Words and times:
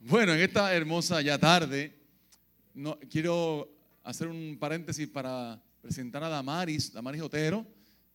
Bueno, 0.00 0.32
en 0.32 0.40
esta 0.40 0.72
hermosa 0.72 1.20
ya 1.22 1.38
tarde, 1.38 1.92
no, 2.72 2.96
quiero 3.10 3.68
hacer 4.04 4.28
un 4.28 4.56
paréntesis 4.56 5.08
para 5.08 5.60
presentar 5.82 6.22
a 6.22 6.28
Damaris, 6.28 6.92
Damaris 6.92 7.20
Otero, 7.20 7.66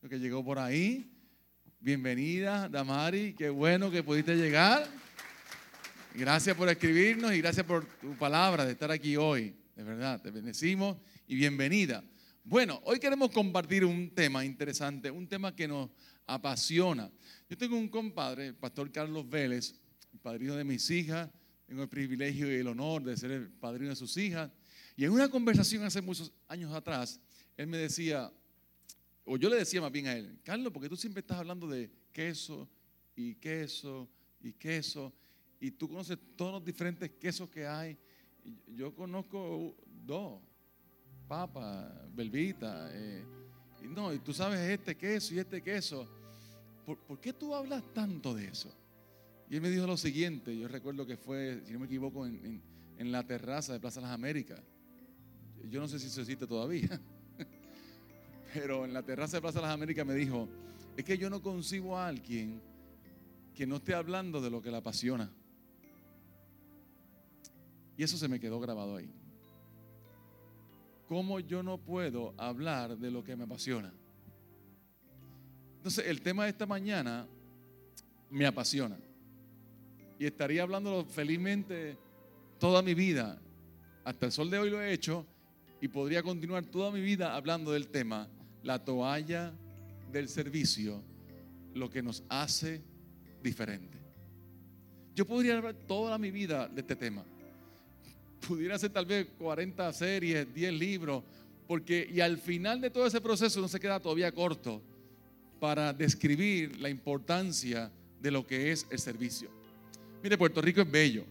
que 0.07 0.17
llegó 0.17 0.45
por 0.45 0.59
ahí. 0.59 1.11
Bienvenida, 1.81 2.69
Damaris, 2.69 3.35
qué 3.35 3.49
bueno 3.49 3.91
que 3.91 4.01
pudiste 4.01 4.37
llegar. 4.37 4.87
Gracias 6.15 6.55
por 6.55 6.69
escribirnos 6.69 7.33
y 7.33 7.41
gracias 7.41 7.65
por 7.65 7.83
tu 7.99 8.15
palabra 8.15 8.65
de 8.65 8.71
estar 8.71 8.89
aquí 8.89 9.17
hoy. 9.17 9.53
De 9.75 9.83
verdad, 9.83 10.21
te 10.21 10.31
bendecimos 10.31 10.95
y 11.27 11.35
bienvenida. 11.35 12.01
Bueno, 12.45 12.79
hoy 12.85 12.97
queremos 12.97 13.29
compartir 13.29 13.83
un 13.83 14.09
tema 14.11 14.45
interesante, 14.45 15.11
un 15.11 15.27
tema 15.27 15.53
que 15.53 15.67
nos 15.67 15.89
apasiona. 16.27 17.11
Yo 17.49 17.57
tengo 17.57 17.77
un 17.77 17.89
compadre, 17.89 18.47
el 18.47 18.55
pastor 18.55 18.89
Carlos 18.89 19.29
Vélez, 19.29 19.75
el 20.13 20.19
padrino 20.19 20.55
de 20.55 20.63
mis 20.63 20.89
hijas, 20.89 21.29
tengo 21.73 21.81
el 21.81 21.89
privilegio 21.89 22.51
y 22.51 22.59
el 22.59 22.67
honor 22.67 23.03
de 23.03 23.17
ser 23.17 23.31
el 23.31 23.49
padrino 23.49 23.89
de 23.89 23.95
sus 23.95 24.15
hijas. 24.17 24.51
Y 24.95 25.05
en 25.05 25.11
una 25.11 25.27
conversación 25.27 25.83
hace 25.83 26.03
muchos 26.03 26.31
años 26.47 26.71
atrás, 26.71 27.19
él 27.57 27.65
me 27.65 27.79
decía, 27.79 28.31
o 29.25 29.37
yo 29.37 29.49
le 29.49 29.55
decía 29.55 29.81
más 29.81 29.91
bien 29.91 30.05
a 30.05 30.13
él, 30.13 30.37
Carlos, 30.43 30.71
porque 30.71 30.87
tú 30.87 30.95
siempre 30.95 31.21
estás 31.21 31.39
hablando 31.39 31.65
de 31.67 31.89
queso 32.11 32.69
y 33.15 33.33
queso 33.33 34.07
y 34.39 34.53
queso, 34.53 35.11
y 35.59 35.71
tú 35.71 35.89
conoces 35.89 36.19
todos 36.35 36.51
los 36.51 36.63
diferentes 36.63 37.09
quesos 37.09 37.49
que 37.49 37.65
hay. 37.65 37.97
yo 38.67 38.93
conozco 38.93 39.75
dos, 40.05 40.43
papa, 41.27 42.07
belvita, 42.13 42.87
eh, 42.91 43.25
y 43.83 43.87
no, 43.87 44.13
y 44.13 44.19
tú 44.19 44.31
sabes 44.31 44.59
este 44.59 44.95
queso 44.95 45.33
y 45.33 45.39
este 45.39 45.59
queso. 45.59 46.07
¿Por, 46.85 46.99
¿Por 46.99 47.19
qué 47.19 47.33
tú 47.33 47.55
hablas 47.55 47.81
tanto 47.95 48.35
de 48.35 48.45
eso? 48.45 48.71
Y 49.53 49.57
él 49.57 49.61
me 49.61 49.69
dijo 49.69 49.85
lo 49.85 49.97
siguiente, 49.97 50.57
yo 50.57 50.67
recuerdo 50.67 51.05
que 51.05 51.15
fue, 51.15 51.61
si 51.63 51.73
no 51.73 51.77
me 51.77 51.85
equivoco, 51.85 52.25
en, 52.25 52.59
la 52.97 53.21
terraza 53.21 53.71
de 53.71 53.79
Plaza 53.79 54.01
Las 54.01 54.09
Américas. 54.09 54.59
Yo 55.69 55.79
no 55.79 55.87
sé 55.87 55.99
si 55.99 56.07
eso 56.07 56.21
existe 56.21 56.47
todavía, 56.47 56.99
pero 58.55 58.83
en 58.83 58.93
la 58.93 59.03
terraza 59.03 59.37
de 59.37 59.41
Plaza 59.41 59.61
Las 59.61 59.69
Américas 59.69 60.07
me 60.07 60.15
dijo, 60.15 60.49
es 60.97 61.05
que 61.05 61.19
yo 61.19 61.29
no 61.29 61.39
concibo 61.43 61.95
a 61.95 62.07
alguien 62.07 62.59
que 63.53 63.67
no 63.67 63.75
esté 63.75 63.93
hablando 63.93 64.41
de 64.41 64.49
lo 64.49 64.59
que 64.59 64.71
le 64.71 64.77
apasiona. 64.77 65.31
Y 67.95 68.01
eso 68.01 68.17
se 68.17 68.27
me 68.27 68.39
quedó 68.39 68.59
grabado 68.59 68.95
ahí. 68.95 69.13
¿Cómo 71.07 71.39
yo 71.39 71.61
no 71.61 71.77
puedo 71.77 72.33
hablar 72.39 72.97
de 72.97 73.11
lo 73.11 73.23
que 73.23 73.35
me 73.35 73.43
apasiona? 73.43 73.93
Entonces, 75.77 76.07
el 76.07 76.21
tema 76.21 76.45
de 76.45 76.49
esta 76.49 76.65
mañana 76.65 77.27
me 78.31 78.47
apasiona 78.47 78.97
y 80.19 80.25
estaría 80.25 80.63
hablándolo 80.63 81.05
felizmente 81.05 81.97
toda 82.59 82.81
mi 82.81 82.93
vida. 82.93 83.39
Hasta 84.03 84.25
el 84.25 84.31
sol 84.31 84.49
de 84.49 84.59
hoy 84.59 84.69
lo 84.69 84.81
he 84.81 84.93
hecho 84.93 85.25
y 85.81 85.87
podría 85.87 86.23
continuar 86.23 86.65
toda 86.65 86.91
mi 86.91 87.01
vida 87.01 87.35
hablando 87.35 87.71
del 87.71 87.87
tema, 87.87 88.27
la 88.63 88.83
toalla 88.83 89.53
del 90.11 90.29
servicio, 90.29 91.01
lo 91.73 91.89
que 91.89 92.01
nos 92.01 92.23
hace 92.29 92.81
diferente. 93.41 93.97
Yo 95.15 95.25
podría 95.25 95.57
hablar 95.57 95.75
toda 95.87 96.17
mi 96.17 96.31
vida 96.31 96.67
de 96.67 96.81
este 96.81 96.95
tema. 96.95 97.23
Pudiera 98.47 98.75
hacer 98.75 98.91
tal 98.91 99.05
vez 99.05 99.27
40 99.37 99.93
series, 99.93 100.53
10 100.53 100.73
libros, 100.73 101.23
porque 101.67 102.09
y 102.11 102.19
al 102.19 102.37
final 102.37 102.81
de 102.81 102.89
todo 102.89 103.05
ese 103.05 103.21
proceso 103.21 103.61
no 103.61 103.67
se 103.67 103.79
queda 103.79 103.99
todavía 103.99 104.31
corto 104.31 104.81
para 105.59 105.93
describir 105.93 106.79
la 106.79 106.89
importancia 106.89 107.91
de 108.19 108.31
lo 108.31 108.45
que 108.45 108.71
es 108.71 108.87
el 108.89 108.99
servicio. 108.99 109.62
Mire, 110.23 110.37
Puerto 110.37 110.61
Rico 110.61 110.79
es 110.79 110.89
bello 110.89 111.25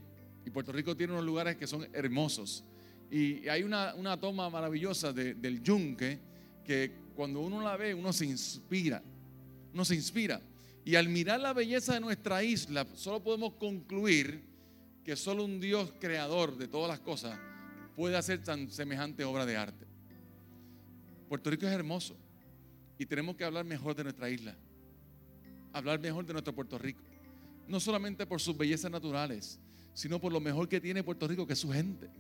y 0.45 0.51
Puerto 0.51 0.71
Rico 0.71 0.95
tiene 0.95 1.15
unos 1.15 1.25
lugares 1.25 1.57
que 1.57 1.67
son 1.67 1.89
hermosos. 1.95 2.63
Y 3.11 3.49
hay 3.49 3.63
una, 3.63 4.21
toma 4.21 4.51
maravillosa 4.51 5.15
del 5.15 5.63
yunque 5.63 6.19
que 6.63 6.93
cuando 7.17 7.41
uno 7.41 7.63
la 7.63 7.75
ve, 7.79 7.95
uno 7.95 8.13
se 8.13 8.27
inspira. 8.27 9.03
Uno 9.73 9.87
se 9.87 9.95
inspira. 9.95 10.43
Y 10.85 10.97
al 10.97 11.09
mirar 11.09 11.41
la 11.41 11.55
belleza 11.55 11.95
de 11.95 12.01
nuestra 12.01 12.45
isla, 12.45 12.87
solo 12.95 13.23
podemos 13.23 13.55
concluir 13.55 14.43
que 15.05 15.17
solo 15.17 15.45
un 15.45 15.59
Dios 15.59 15.95
creador 15.99 16.59
de 16.59 16.69
todas 16.69 16.89
las 16.89 17.01
cosas 17.01 17.39
puede 17.97 18.17
hacer 18.17 18.43
tan 18.43 18.71
semejante 18.71 19.25
obra 19.25 19.47
de 19.47 19.57
arte. 19.57 19.87
Puerto 21.31 21.49
Rico 21.49 21.67
es 21.67 21.73
hermoso 21.73 22.15
y 22.99 23.07
tenemos 23.07 23.37
que 23.37 23.45
hablar 23.45 23.65
mejor 23.65 23.95
de 23.95 24.05
nuestra 24.05 24.29
isla, 24.29 24.55
hablar 25.73 25.99
mejor 25.99 26.27
de 26.27 26.35
nuestro 26.35 26.55
Puerto 26.55 26.77
Rico 26.77 27.12
no 27.69 27.81
solamente 27.81 28.27
por 28.27 28.41
sus 28.41 28.57
bellezas 28.57 28.91
naturales, 28.91 29.59
sino 29.95 30.21
por 30.21 30.33
lo 30.33 30.41
mejor 30.41 30.69
que 30.69 30.81
tiene 30.81 31.03
Puerto 31.03 31.27
Rico, 31.29 31.47
que 31.47 31.53
es 31.53 31.59
su 31.59 31.71
gente. 31.71 32.11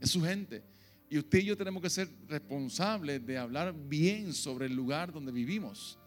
Es 0.00 0.10
su 0.10 0.22
gente. 0.22 0.62
Y 1.08 1.18
usted 1.18 1.38
y 1.38 1.44
yo 1.44 1.56
tenemos 1.56 1.82
que 1.82 1.90
ser 1.90 2.08
responsables 2.28 3.24
de 3.24 3.38
hablar 3.38 3.74
bien 3.74 4.32
sobre 4.32 4.66
el 4.66 4.74
lugar 4.74 5.12
donde 5.12 5.32
vivimos. 5.32 5.98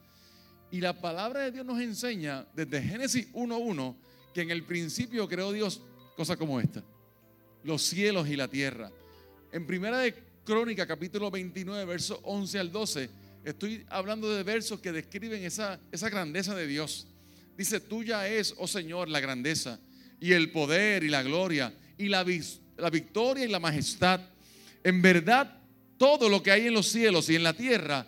Y 0.72 0.82
la 0.82 1.00
palabra 1.00 1.42
de 1.42 1.52
Dios 1.52 1.66
nos 1.66 1.80
enseña 1.80 2.46
desde 2.54 2.82
Génesis 2.82 3.32
1.1 3.34 3.96
que 4.34 4.42
en 4.42 4.52
el 4.52 4.64
principio 4.64 5.28
creó 5.28 5.52
Dios 5.52 5.82
cosas 6.16 6.38
como 6.38 6.60
esta. 6.60 6.84
Los 7.64 7.82
cielos 7.82 8.28
y 8.28 8.36
la 8.36 8.48
tierra. 8.48 8.92
En 9.52 9.66
primera 9.66 10.00
de 10.00 10.14
Crónica, 10.44 10.86
capítulo 10.86 11.32
29, 11.32 11.86
versos 11.86 12.20
11 12.24 12.60
al 12.60 12.72
12, 12.72 13.10
estoy 13.44 13.86
hablando 13.90 14.30
de 14.30 14.44
versos 14.44 14.80
que 14.80 14.92
describen 14.92 15.44
esa, 15.44 15.80
esa 15.92 16.10
grandeza 16.10 16.54
de 16.56 16.68
Dios. 16.68 17.08
Dice, 17.60 17.82
tuya 17.82 18.26
es, 18.26 18.56
oh 18.58 18.68
Señor, 18.68 19.10
la 19.10 19.20
grandeza 19.20 19.82
y 20.22 20.32
el 20.32 20.50
poder 20.50 21.04
y 21.04 21.10
la 21.10 21.22
gloria 21.24 21.74
y 21.98 22.08
la, 22.08 22.26
la 22.78 22.90
victoria 22.90 23.44
y 23.44 23.50
la 23.50 23.60
majestad. 23.60 24.22
En 24.82 25.02
verdad, 25.02 25.58
todo 25.98 26.30
lo 26.30 26.42
que 26.42 26.52
hay 26.52 26.68
en 26.68 26.74
los 26.74 26.88
cielos 26.88 27.30
y 27.30 27.36
en 27.36 27.44
la 27.44 27.52
tierra, 27.52 28.08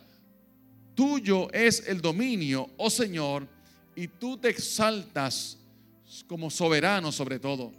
tuyo 0.96 1.52
es 1.52 1.86
el 1.86 2.00
dominio, 2.00 2.70
oh 2.78 2.90
Señor, 2.90 3.46
y 3.94 4.08
tú 4.08 4.38
te 4.38 4.48
exaltas 4.48 5.58
como 6.28 6.50
soberano 6.50 7.12
sobre 7.12 7.38
todo. 7.38 7.74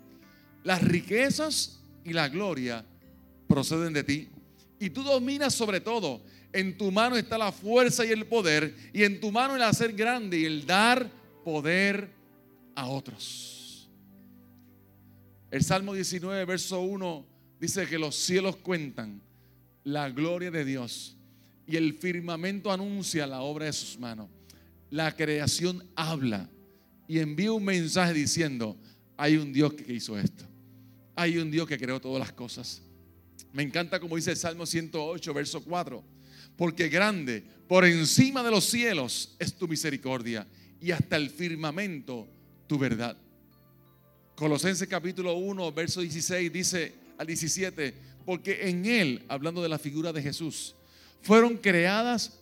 Las 0.64 0.82
riquezas 0.82 1.80
y 2.04 2.12
la 2.12 2.28
gloria 2.28 2.84
proceden 3.48 3.94
de 3.94 4.04
ti. 4.04 4.28
Y 4.78 4.90
tú 4.90 5.02
dominas 5.02 5.54
sobre 5.54 5.80
todo. 5.80 6.20
En 6.52 6.76
tu 6.76 6.92
mano 6.92 7.16
está 7.16 7.38
la 7.38 7.50
fuerza 7.50 8.04
y 8.04 8.10
el 8.10 8.26
poder. 8.26 8.76
Y 8.92 9.04
en 9.04 9.20
tu 9.20 9.32
mano 9.32 9.56
el 9.56 9.62
hacer 9.62 9.94
grande 9.94 10.38
y 10.38 10.44
el 10.44 10.66
dar 10.66 11.21
poder 11.44 12.10
a 12.74 12.86
otros. 12.86 13.90
El 15.50 15.62
Salmo 15.62 15.92
19, 15.92 16.44
verso 16.46 16.80
1 16.80 17.26
dice 17.60 17.86
que 17.86 17.98
los 17.98 18.16
cielos 18.16 18.56
cuentan 18.56 19.20
la 19.84 20.08
gloria 20.10 20.50
de 20.50 20.64
Dios 20.64 21.16
y 21.66 21.76
el 21.76 21.94
firmamento 21.94 22.72
anuncia 22.72 23.26
la 23.26 23.42
obra 23.42 23.66
de 23.66 23.72
sus 23.72 23.98
manos. 23.98 24.28
La 24.90 25.14
creación 25.14 25.84
habla 25.94 26.48
y 27.06 27.18
envía 27.18 27.52
un 27.52 27.64
mensaje 27.64 28.14
diciendo, 28.14 28.76
hay 29.16 29.36
un 29.36 29.52
Dios 29.52 29.74
que 29.74 29.92
hizo 29.92 30.18
esto. 30.18 30.44
Hay 31.14 31.38
un 31.38 31.50
Dios 31.50 31.68
que 31.68 31.78
creó 31.78 32.00
todas 32.00 32.18
las 32.18 32.32
cosas. 32.32 32.82
Me 33.52 33.62
encanta 33.62 34.00
como 34.00 34.16
dice 34.16 34.30
el 34.30 34.36
Salmo 34.36 34.64
108, 34.64 35.34
verso 35.34 35.62
4. 35.62 36.02
Porque 36.56 36.88
grande, 36.88 37.44
por 37.68 37.84
encima 37.84 38.42
de 38.42 38.50
los 38.50 38.64
cielos, 38.64 39.36
es 39.38 39.54
tu 39.54 39.68
misericordia 39.68 40.46
y 40.82 40.90
hasta 40.90 41.16
el 41.16 41.30
firmamento 41.30 42.26
tu 42.66 42.76
verdad. 42.76 43.16
Colosenses 44.34 44.88
capítulo 44.88 45.34
1, 45.34 45.72
verso 45.72 46.00
16 46.00 46.52
dice 46.52 46.94
al 47.16 47.26
17, 47.26 47.94
porque 48.26 48.68
en 48.68 48.84
él, 48.86 49.24
hablando 49.28 49.62
de 49.62 49.68
la 49.68 49.78
figura 49.78 50.12
de 50.12 50.20
Jesús, 50.22 50.74
fueron 51.20 51.56
creadas 51.56 52.40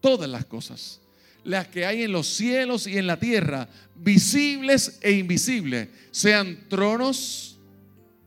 todas 0.00 0.30
las 0.30 0.44
cosas, 0.44 1.00
las 1.42 1.66
que 1.66 1.84
hay 1.84 2.04
en 2.04 2.12
los 2.12 2.28
cielos 2.28 2.86
y 2.86 2.96
en 2.96 3.08
la 3.08 3.18
tierra, 3.18 3.68
visibles 3.96 4.98
e 5.02 5.12
invisibles, 5.12 5.88
sean 6.12 6.68
tronos, 6.68 7.58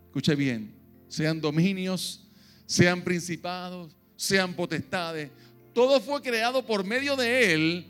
escuche 0.08 0.36
bien, 0.36 0.74
sean 1.08 1.40
dominios, 1.40 2.28
sean 2.66 3.02
principados, 3.02 3.96
sean 4.18 4.54
potestades, 4.56 5.30
todo 5.74 6.02
fue 6.02 6.22
creado 6.22 6.66
por 6.66 6.84
medio 6.84 7.16
de 7.16 7.54
él 7.54 7.86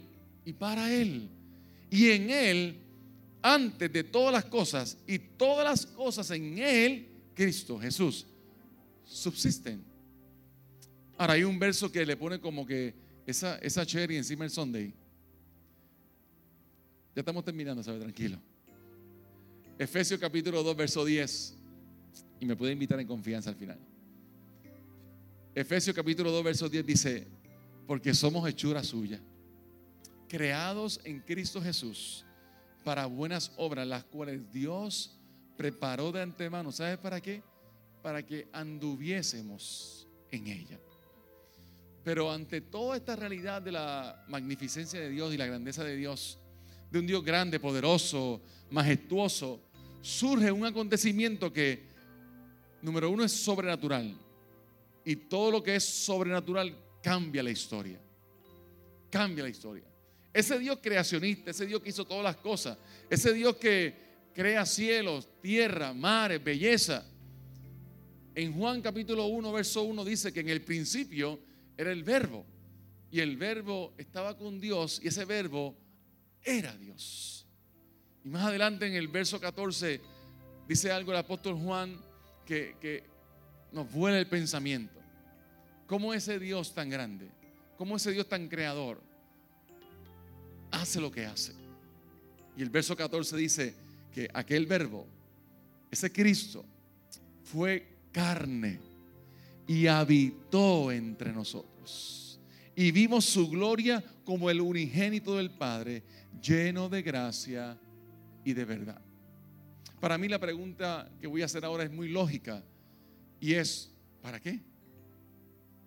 y 0.46 0.54
para 0.54 0.94
él. 0.94 1.30
Y 1.94 2.10
en 2.10 2.32
Él, 2.32 2.76
antes 3.44 3.94
de 3.94 4.04
todas 4.04 4.34
las 4.34 4.46
cosas, 4.46 4.98
y 5.06 5.20
todas 5.20 5.64
las 5.64 5.86
cosas 5.86 6.32
en 6.32 6.58
Él, 6.58 7.08
Cristo, 7.36 7.78
Jesús, 7.78 8.26
subsisten. 9.06 9.84
Ahora 11.20 11.34
hay 11.34 11.44
un 11.44 11.60
verso 11.60 11.92
que 11.92 12.04
le 12.04 12.18
pone 12.18 12.40
como 12.40 12.66
que 12.66 12.96
esa, 13.28 13.60
esa 13.60 13.86
cherry 13.86 14.18
encima 14.18 14.44
del 14.44 14.50
Sunday. 14.50 14.92
Ya 17.16 17.20
estamos 17.20 17.46
terminando, 17.46 17.84
¿sabe? 17.84 18.00
Tranquilo. 18.00 18.40
Efesios 19.78 20.20
capítulo 20.20 20.64
2, 20.64 20.76
verso 20.76 21.06
10. 21.06 21.54
Y 22.40 22.46
me 22.48 22.56
puede 22.56 22.74
invitar 22.74 23.00
en 23.02 23.06
confianza 23.06 23.52
al 23.52 23.56
final. 23.56 23.78
Efesios 25.54 25.96
capítulo 25.96 26.32
2, 26.32 26.44
verso 26.44 26.68
10 26.68 26.88
dice, 26.88 27.28
porque 27.86 28.16
somos 28.16 28.50
hechura 28.50 28.84
suya 28.84 29.22
creados 30.34 31.00
en 31.04 31.20
Cristo 31.20 31.62
Jesús 31.62 32.26
para 32.84 33.06
buenas 33.06 33.52
obras, 33.56 33.86
las 33.86 34.04
cuales 34.04 34.52
Dios 34.52 35.16
preparó 35.56 36.12
de 36.12 36.24
antemano. 36.24 36.72
¿Sabes 36.72 36.98
para 36.98 37.22
qué? 37.22 37.44
Para 38.02 38.26
que 38.26 38.48
anduviésemos 38.52 40.08
en 40.32 40.48
ella. 40.48 40.80
Pero 42.04 42.32
ante 42.32 42.62
toda 42.62 42.98
esta 42.98 43.16
realidad 43.16 43.62
de 43.62 43.74
la 43.74 44.26
magnificencia 44.28 45.00
de 45.00 45.12
Dios 45.12 45.32
y 45.36 45.38
la 45.38 45.46
grandeza 45.46 45.84
de 45.84 45.96
Dios, 45.96 46.40
de 46.90 46.98
un 46.98 47.06
Dios 47.06 47.24
grande, 47.24 47.60
poderoso, 47.60 48.42
majestuoso, 48.72 49.62
surge 50.02 50.52
un 50.52 50.66
acontecimiento 50.66 51.54
que, 51.54 51.84
número 52.82 53.12
uno, 53.12 53.24
es 53.24 53.34
sobrenatural. 53.34 54.18
Y 55.06 55.16
todo 55.16 55.52
lo 55.52 55.62
que 55.62 55.76
es 55.76 55.86
sobrenatural 55.86 56.76
cambia 57.04 57.44
la 57.44 57.52
historia. 57.52 58.00
Cambia 59.12 59.44
la 59.44 59.50
historia. 59.52 59.93
Ese 60.34 60.58
Dios 60.58 60.80
creacionista, 60.82 61.52
ese 61.52 61.68
Dios 61.68 61.82
que 61.82 61.90
hizo 61.90 62.06
todas 62.06 62.24
las 62.24 62.38
cosas, 62.38 62.78
ese 63.08 63.34
Dios 63.34 63.56
que 63.58 63.94
crea 64.34 64.66
cielos, 64.66 65.30
tierra, 65.42 65.94
mares, 65.94 66.44
belleza. 66.44 67.06
En 68.34 68.52
Juan 68.54 68.82
capítulo 68.82 69.28
1, 69.28 69.52
verso 69.52 69.84
1 69.84 70.04
dice 70.04 70.34
que 70.34 70.40
en 70.40 70.50
el 70.50 70.64
principio 70.64 71.40
era 71.78 71.92
el 71.92 72.04
verbo. 72.04 72.46
Y 73.12 73.20
el 73.20 73.38
verbo 73.38 73.94
estaba 73.96 74.36
con 74.36 74.60
Dios 74.60 75.00
y 75.04 75.10
ese 75.10 75.24
verbo 75.26 75.78
era 76.42 76.76
Dios. 76.76 77.46
Y 78.26 78.30
más 78.30 78.46
adelante 78.46 78.88
en 78.88 78.96
el 78.96 79.08
verso 79.08 79.40
14 79.40 80.02
dice 80.68 80.92
algo 80.92 81.12
el 81.12 81.20
apóstol 81.20 81.56
Juan 81.56 81.96
que, 82.44 83.04
nos 83.72 83.92
vuela 83.92 84.18
el 84.18 84.28
pensamiento. 84.28 85.00
¿Cómo 85.86 86.14
ese 86.14 86.40
Dios 86.40 86.74
tan 86.74 86.90
grande, 86.90 87.30
cómo 87.78 87.98
ese 87.98 88.12
Dios 88.12 88.28
tan 88.28 88.48
creador 88.48 89.02
hace 90.74 91.00
lo 91.00 91.12
que 91.12 91.26
hace? 91.26 91.54
Y 92.58 92.62
el 92.62 92.70
verso 92.70 92.96
14 92.96 93.38
dice 93.38 93.74
que 94.14 94.30
aquel 94.34 94.66
verbo, 94.66 95.08
ese 95.90 96.12
Cristo, 96.12 96.66
fue 97.44 97.88
carne 98.12 98.80
y 99.68 99.88
habitó 99.88 100.92
entre 100.92 101.32
nosotros. 101.32 102.40
Y 102.76 102.92
vimos 102.92 103.26
su 103.26 103.50
gloria 103.50 104.04
como 104.26 104.50
el 104.50 104.62
unigénito 104.62 105.38
del 105.38 105.52
Padre, 105.52 106.04
lleno 106.42 106.90
de 106.90 107.02
gracia 107.02 107.78
y 108.44 108.54
de 108.54 108.66
verdad. 108.66 109.02
Para 110.00 110.18
mí 110.18 110.28
la 110.28 110.40
pregunta 110.40 111.10
que 111.20 111.28
voy 111.28 111.42
a 111.42 111.46
hacer 111.46 111.64
ahora 111.64 111.84
es 111.84 111.92
muy 111.92 112.10
lógica 112.10 112.64
y 113.40 113.54
es, 113.54 113.92
¿para 114.22 114.40
qué? 114.40 114.60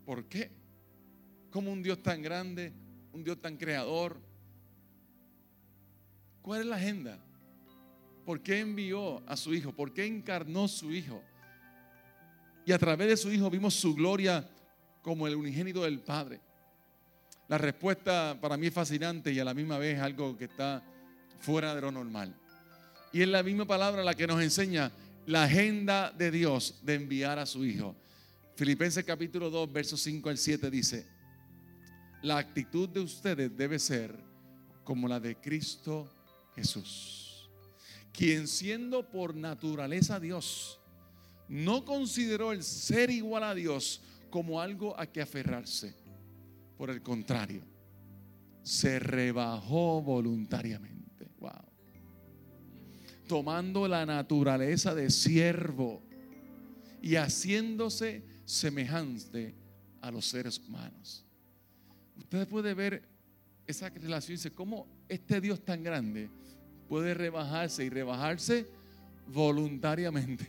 ¿Por 0.05 0.25
qué? 0.27 0.51
¿Cómo 1.51 1.73
un 1.73 1.83
Dios 1.83 2.03
tan 2.03 2.23
grande, 2.23 2.73
un 3.13 3.25
Dios 3.25 3.41
tan 3.41 3.57
creador? 3.57 4.21
¿Cuál 6.47 6.61
es 6.61 6.67
la 6.69 6.77
agenda? 6.77 7.19
¿Por 8.25 8.41
qué 8.41 8.61
envió 8.61 9.21
a 9.29 9.37
su 9.37 9.53
Hijo? 9.53 9.73
¿Por 9.73 9.93
qué 9.93 10.07
encarnó 10.07 10.69
su 10.69 10.93
Hijo? 10.93 11.21
Y 12.65 12.71
a 12.71 12.79
través 12.79 13.09
de 13.09 13.17
su 13.17 13.33
Hijo 13.33 13.51
vimos 13.51 13.75
su 13.75 13.97
gloria 13.97 14.49
como 15.03 15.27
el 15.27 15.35
unigénito 15.35 15.83
del 15.83 15.99
Padre. 15.99 16.41
La 17.49 17.59
respuesta 17.59 18.39
para 18.41 18.57
mí 18.57 18.69
es 18.69 18.73
fascinante 18.73 19.33
y 19.33 19.41
a 19.41 19.45
la 19.45 19.55
misma 19.55 19.77
vez 19.79 19.99
algo 19.99 20.39
que 20.39 20.45
está 20.45 20.85
fuera 21.41 21.75
de 21.75 21.81
lo 21.81 21.91
normal. 21.91 22.33
Y 23.13 23.23
es 23.23 23.29
la 23.29 23.43
misma 23.43 23.65
palabra 23.65 24.05
la 24.05 24.15
que 24.15 24.29
nos 24.29 24.41
enseña 24.41 24.93
la 25.27 25.43
agenda 25.43 26.13
de 26.13 26.31
Dios 26.31 26.79
de 26.85 26.95
enviar 26.95 27.41
a 27.41 27.47
su 27.47 27.65
Hijo. 27.65 27.97
Filipenses 28.55 29.05
capítulo 29.05 29.51
2, 29.51 29.73
versos 29.73 30.01
5 30.01 30.29
al 30.29 30.39
7 30.39 30.71
dice, 30.71 31.09
la 32.23 32.39
actitud 32.39 32.89
de 32.89 33.01
ustedes 33.01 33.57
debe 33.57 33.81
ser 33.81 34.17
como 34.85 35.09
la 35.09 35.19
de 35.19 35.35
Cristo 35.35 36.09
Jesús, 36.57 37.51
quien 38.13 38.49
siendo 38.49 39.11
por 39.11 39.37
naturaleza 39.37 40.19
Dios, 40.19 40.81
no 41.49 41.85
consideró 41.85 42.53
el 42.53 42.63
ser 42.63 43.11
igual 43.11 43.45
a 43.45 43.55
Dios 43.55 44.01
como 44.31 44.61
algo 44.61 44.99
a 44.99 45.07
que 45.07 45.21
aferrarse. 45.21 45.95
Por 46.77 46.91
el 46.91 47.03
contrario, 47.03 47.63
se 48.63 48.99
rebajó 48.99 50.03
voluntariamente. 50.03 51.29
Wow. 51.39 51.53
Tomando 53.29 53.87
la 53.87 54.05
naturaleza 54.05 54.95
de 54.95 55.11
siervo 55.11 56.03
y 57.03 57.17
haciéndose 57.17 58.25
semejante 58.45 59.55
a 60.01 60.11
los 60.11 60.27
seres 60.27 60.59
humanos. 60.59 61.25
Usted 62.17 62.49
puede 62.49 62.75
ver 62.75 63.09
esa 63.67 63.89
relación 63.91 64.37
dice, 64.37 64.53
¿cómo 64.53 64.87
este 65.09 65.41
Dios 65.41 65.65
tan 65.65 65.83
grande 65.83 66.29
puede 66.89 67.15
rebajarse 67.15 67.85
y 67.85 67.89
rebajarse 67.89 68.67
voluntariamente? 69.29 70.47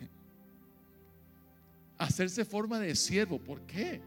hacerse 1.98 2.46
forma 2.46 2.80
de 2.80 2.96
siervo. 2.96 3.40
¿Por 3.40 3.62
qué? 3.62 4.00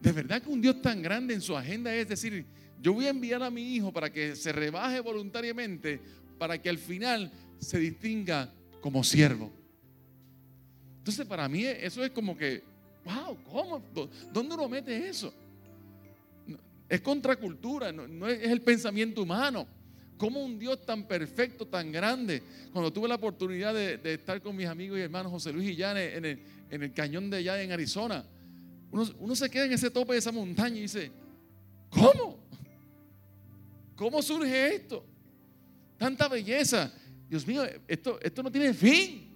De 0.00 0.12
verdad 0.12 0.42
que 0.42 0.48
un 0.48 0.60
Dios 0.60 0.80
tan 0.80 1.02
grande 1.02 1.34
en 1.34 1.40
su 1.40 1.56
agenda 1.56 1.94
es 1.94 2.08
decir, 2.08 2.44
yo 2.80 2.94
voy 2.94 3.06
a 3.06 3.10
enviar 3.10 3.42
a 3.42 3.50
mi 3.50 3.74
hijo 3.74 3.92
para 3.92 4.10
que 4.10 4.34
se 4.34 4.52
rebaje 4.52 5.00
voluntariamente, 5.00 6.00
para 6.38 6.60
que 6.60 6.70
al 6.70 6.78
final 6.78 7.30
se 7.58 7.78
distinga 7.78 8.50
como 8.80 9.04
siervo. 9.04 9.50
Entonces 10.98 11.26
para 11.26 11.48
mí 11.48 11.64
eso 11.64 12.02
es 12.04 12.10
como 12.10 12.36
que, 12.36 12.62
wow, 13.04 13.36
¿cómo? 13.44 13.82
¿Dónde 14.32 14.54
uno 14.54 14.68
mete 14.68 15.08
eso? 15.08 15.34
Es 16.90 17.00
contracultura, 17.02 17.92
no, 17.92 18.26
es 18.26 18.50
el 18.50 18.62
pensamiento 18.62 19.22
humano. 19.22 19.64
¿Cómo 20.18 20.42
un 20.44 20.58
Dios 20.58 20.84
tan 20.84 21.06
perfecto, 21.06 21.64
tan 21.64 21.92
grande? 21.92 22.42
Cuando 22.72 22.92
tuve 22.92 23.06
la 23.06 23.14
oportunidad 23.14 23.72
de, 23.72 24.00
estar 24.12 24.42
con 24.42 24.56
mis 24.56 24.66
amigos 24.66 24.98
y 24.98 25.02
hermanos 25.02 25.30
José 25.30 25.52
Luis 25.52 25.70
y 25.70 25.76
Jan 25.76 25.96
en 25.96 26.24
el, 26.68 26.92
cañón 26.92 27.30
de 27.30 27.36
allá 27.36 27.62
en 27.62 27.70
Arizona. 27.70 28.24
Uno, 28.90 29.36
se 29.36 29.48
queda 29.48 29.66
en 29.66 29.72
ese 29.72 29.88
tope 29.88 30.14
de 30.14 30.18
esa 30.18 30.32
montaña 30.32 30.78
y 30.78 30.82
dice, 30.82 31.12
¿cómo? 31.90 32.40
¿Cómo 33.94 34.20
surge 34.20 34.74
esto? 34.74 35.06
Tanta 35.96 36.26
belleza. 36.26 36.92
Dios 37.28 37.46
mío, 37.46 37.62
esto, 37.86 38.18
esto 38.20 38.42
no 38.42 38.50
tiene 38.50 38.74
fin. 38.74 39.30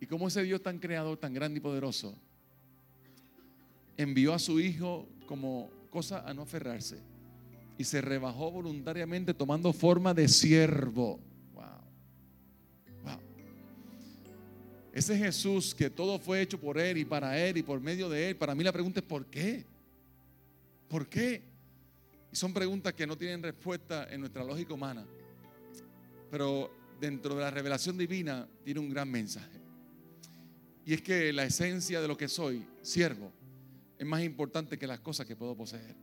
Y 0.00 0.06
cómo 0.06 0.26
ese 0.26 0.42
Dios 0.42 0.60
tan 0.60 0.80
creador, 0.80 1.16
tan 1.18 1.32
grande 1.32 1.58
y 1.58 1.62
poderoso, 1.62 2.18
envió 3.96 4.34
a 4.34 4.40
su 4.40 4.58
Hijo 4.58 5.08
como 5.26 5.70
cosa 5.94 6.28
a 6.28 6.34
no 6.34 6.42
aferrarse. 6.42 6.98
Y 7.78 7.84
se 7.84 8.00
rebajó 8.00 8.50
voluntariamente 8.50 9.32
tomando 9.32 9.72
forma 9.72 10.12
de 10.12 10.26
siervo 10.28 11.20
Ese 14.94 15.18
Jesús 15.18 15.74
que 15.74 15.90
todo 15.90 16.20
fue 16.20 16.40
hecho 16.40 16.60
por 16.60 16.78
Él 16.78 16.98
y 16.98 17.04
para 17.04 17.36
Él 17.36 17.56
y 17.56 17.64
por 17.64 17.80
medio 17.80 18.08
de 18.08 18.30
Él, 18.30 18.36
para 18.36 18.54
mí 18.54 18.62
la 18.62 18.70
pregunta 18.72 19.00
es 19.00 19.04
¿por 19.04 19.26
qué? 19.26 19.66
¿Por 20.86 21.08
qué? 21.08 21.42
Y 22.30 22.36
son 22.36 22.54
preguntas 22.54 22.92
que 22.94 23.04
no 23.04 23.18
tienen 23.18 23.42
respuesta 23.42 24.06
en 24.08 24.20
nuestra 24.20 24.44
lógica 24.44 24.72
humana. 24.72 25.04
Pero 26.30 26.70
dentro 27.00 27.34
de 27.34 27.40
la 27.40 27.50
revelación 27.50 27.98
divina 27.98 28.46
tiene 28.62 28.78
un 28.78 28.88
gran 28.88 29.10
mensaje. 29.10 29.58
Y 30.86 30.94
es 30.94 31.02
que 31.02 31.32
la 31.32 31.44
esencia 31.44 32.00
de 32.00 32.06
lo 32.06 32.16
que 32.16 32.28
soy, 32.28 32.64
siervo, 32.80 33.32
es 34.04 34.10
más 34.10 34.22
importante 34.22 34.78
que 34.78 34.86
las 34.86 35.00
cosas 35.00 35.26
que 35.26 35.34
puedo 35.34 35.56
poseer. 35.56 35.96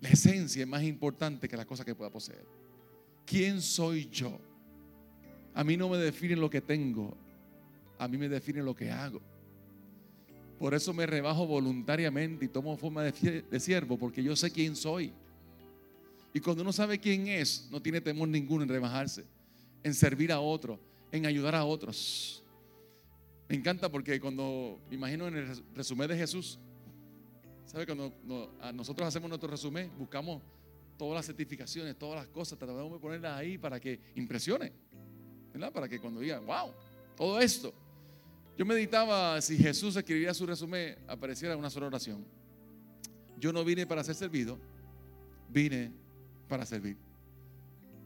La 0.00 0.08
esencia 0.08 0.62
es 0.62 0.68
más 0.68 0.82
importante 0.82 1.48
que 1.48 1.56
las 1.56 1.66
cosas 1.66 1.84
que 1.84 1.94
pueda 1.94 2.10
poseer. 2.10 2.44
¿Quién 3.26 3.60
soy 3.60 4.08
yo? 4.08 4.40
A 5.54 5.62
mí 5.62 5.76
no 5.76 5.88
me 5.88 5.98
definen 5.98 6.40
lo 6.40 6.48
que 6.48 6.60
tengo, 6.60 7.16
a 7.98 8.08
mí 8.08 8.16
me 8.16 8.28
define 8.28 8.62
lo 8.62 8.74
que 8.74 8.90
hago. 8.90 9.20
Por 10.58 10.72
eso 10.72 10.94
me 10.94 11.04
rebajo 11.04 11.46
voluntariamente 11.46 12.46
y 12.46 12.48
tomo 12.48 12.76
forma 12.78 13.02
de, 13.02 13.60
siervo, 13.60 13.98
porque 13.98 14.22
yo 14.22 14.34
sé 14.34 14.50
quién 14.50 14.74
soy. 14.74 15.12
Y 16.32 16.40
cuando 16.40 16.62
uno 16.62 16.72
sabe 16.72 16.98
quién 16.98 17.26
es, 17.26 17.68
no 17.70 17.80
tiene 17.80 18.00
temor 18.00 18.28
ninguno 18.28 18.62
en 18.62 18.68
rebajarse, 18.68 19.24
en 19.82 19.92
servir 19.92 20.32
a 20.32 20.40
otro, 20.40 20.78
en 21.12 21.26
ayudar 21.26 21.54
a 21.54 21.64
otros. 21.64 22.42
Me 23.48 23.56
encanta 23.56 23.90
porque 23.90 24.18
cuando 24.18 24.80
me 24.88 24.96
imagino 24.96 25.28
en 25.28 25.36
el 25.36 25.62
resumen 25.74 26.08
de 26.08 26.16
Jesús, 26.16 26.58
¿sabe? 27.66 27.84
Cuando 27.86 28.12
nosotros 28.72 29.06
hacemos 29.06 29.28
nuestro 29.28 29.50
resumen, 29.50 29.90
buscamos 29.98 30.42
todas 30.96 31.16
las 31.16 31.26
certificaciones, 31.26 31.98
todas 31.98 32.16
las 32.16 32.28
cosas, 32.28 32.58
tratamos 32.58 32.92
de 32.92 32.98
ponerlas 32.98 33.38
ahí 33.38 33.58
para 33.58 33.78
que 33.78 34.00
impresione, 34.14 34.72
¿verdad? 35.52 35.72
Para 35.72 35.88
que 35.88 36.00
cuando 36.00 36.20
digan, 36.20 36.46
wow, 36.46 36.72
todo 37.16 37.40
esto. 37.40 37.74
Yo 38.56 38.64
meditaba 38.64 39.40
si 39.42 39.58
Jesús 39.58 39.96
escribiría 39.96 40.32
su 40.32 40.46
resumen, 40.46 40.96
apareciera 41.06 41.56
una 41.56 41.68
sola 41.68 41.88
oración. 41.88 42.24
Yo 43.38 43.52
no 43.52 43.62
vine 43.64 43.86
para 43.86 44.02
ser 44.02 44.14
servido, 44.14 44.58
vine 45.50 45.92
para 46.48 46.64
servir. 46.64 46.96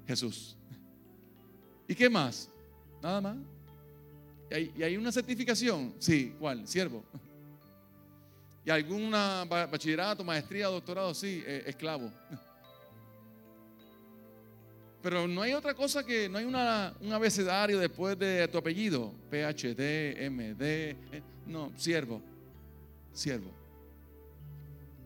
Jesús. 0.07 0.57
¿Y 1.87 1.95
qué 1.95 2.11
más? 2.11 2.51
Nada 3.01 3.21
más. 3.21 3.37
¿Y 4.51 4.83
hay, 4.83 4.97
una 4.97 5.13
certificación? 5.13 5.95
Sí, 6.01 6.35
¿cuál? 6.39 6.67
Siervo. 6.67 7.05
¿Y 8.65 8.71
alguna 8.71 9.45
bachillerato, 9.45 10.23
maestría, 10.23 10.67
doctorado? 10.67 11.15
Sí, 11.15 11.43
eh, 11.47 11.65
esclavo. 11.67 12.11
Pero 15.03 15.27
no 15.27 15.41
hay 15.41 15.55
otra 15.55 15.73
cosa 15.73 16.05
que, 16.05 16.29
no 16.29 16.37
hay 16.39 16.45
un 16.45 17.13
abecedario 17.13 17.79
después 17.79 18.19
de 18.19 18.47
tu 18.49 18.59
apellido. 18.59 19.15
PhD, 19.31 20.29
MD. 20.31 20.63
eh, 20.63 21.23
No, 21.47 21.73
siervo. 21.77 22.21
Siervo. 23.15 23.51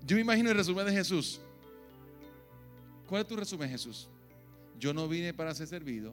Yo 0.05 0.17
me 0.17 0.23
imagino 0.23 0.51
el 0.51 0.57
resumen 0.57 0.85
de 0.87 0.93
Jesús. 0.93 1.41
¿Cuál 3.09 3.23
es 3.23 3.29
tu 3.29 3.37
resumen, 3.37 3.71
Jesús? 3.71 4.09
Yo 4.79 4.93
no 4.93 5.09
vine 5.09 5.33
para 5.33 5.55
ser 5.55 5.67
servido, 5.69 6.13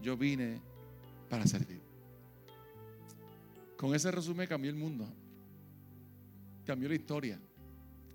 yo 0.00 0.16
vine 0.16 0.60
para 1.28 1.46
servir. 1.46 1.80
Con 3.76 3.94
ese 3.94 4.10
resumen 4.10 4.46
cambió 4.46 4.70
el 4.70 4.76
mundo. 4.76 5.08
Cambió 6.64 6.88
la 6.88 6.94
historia 6.94 7.40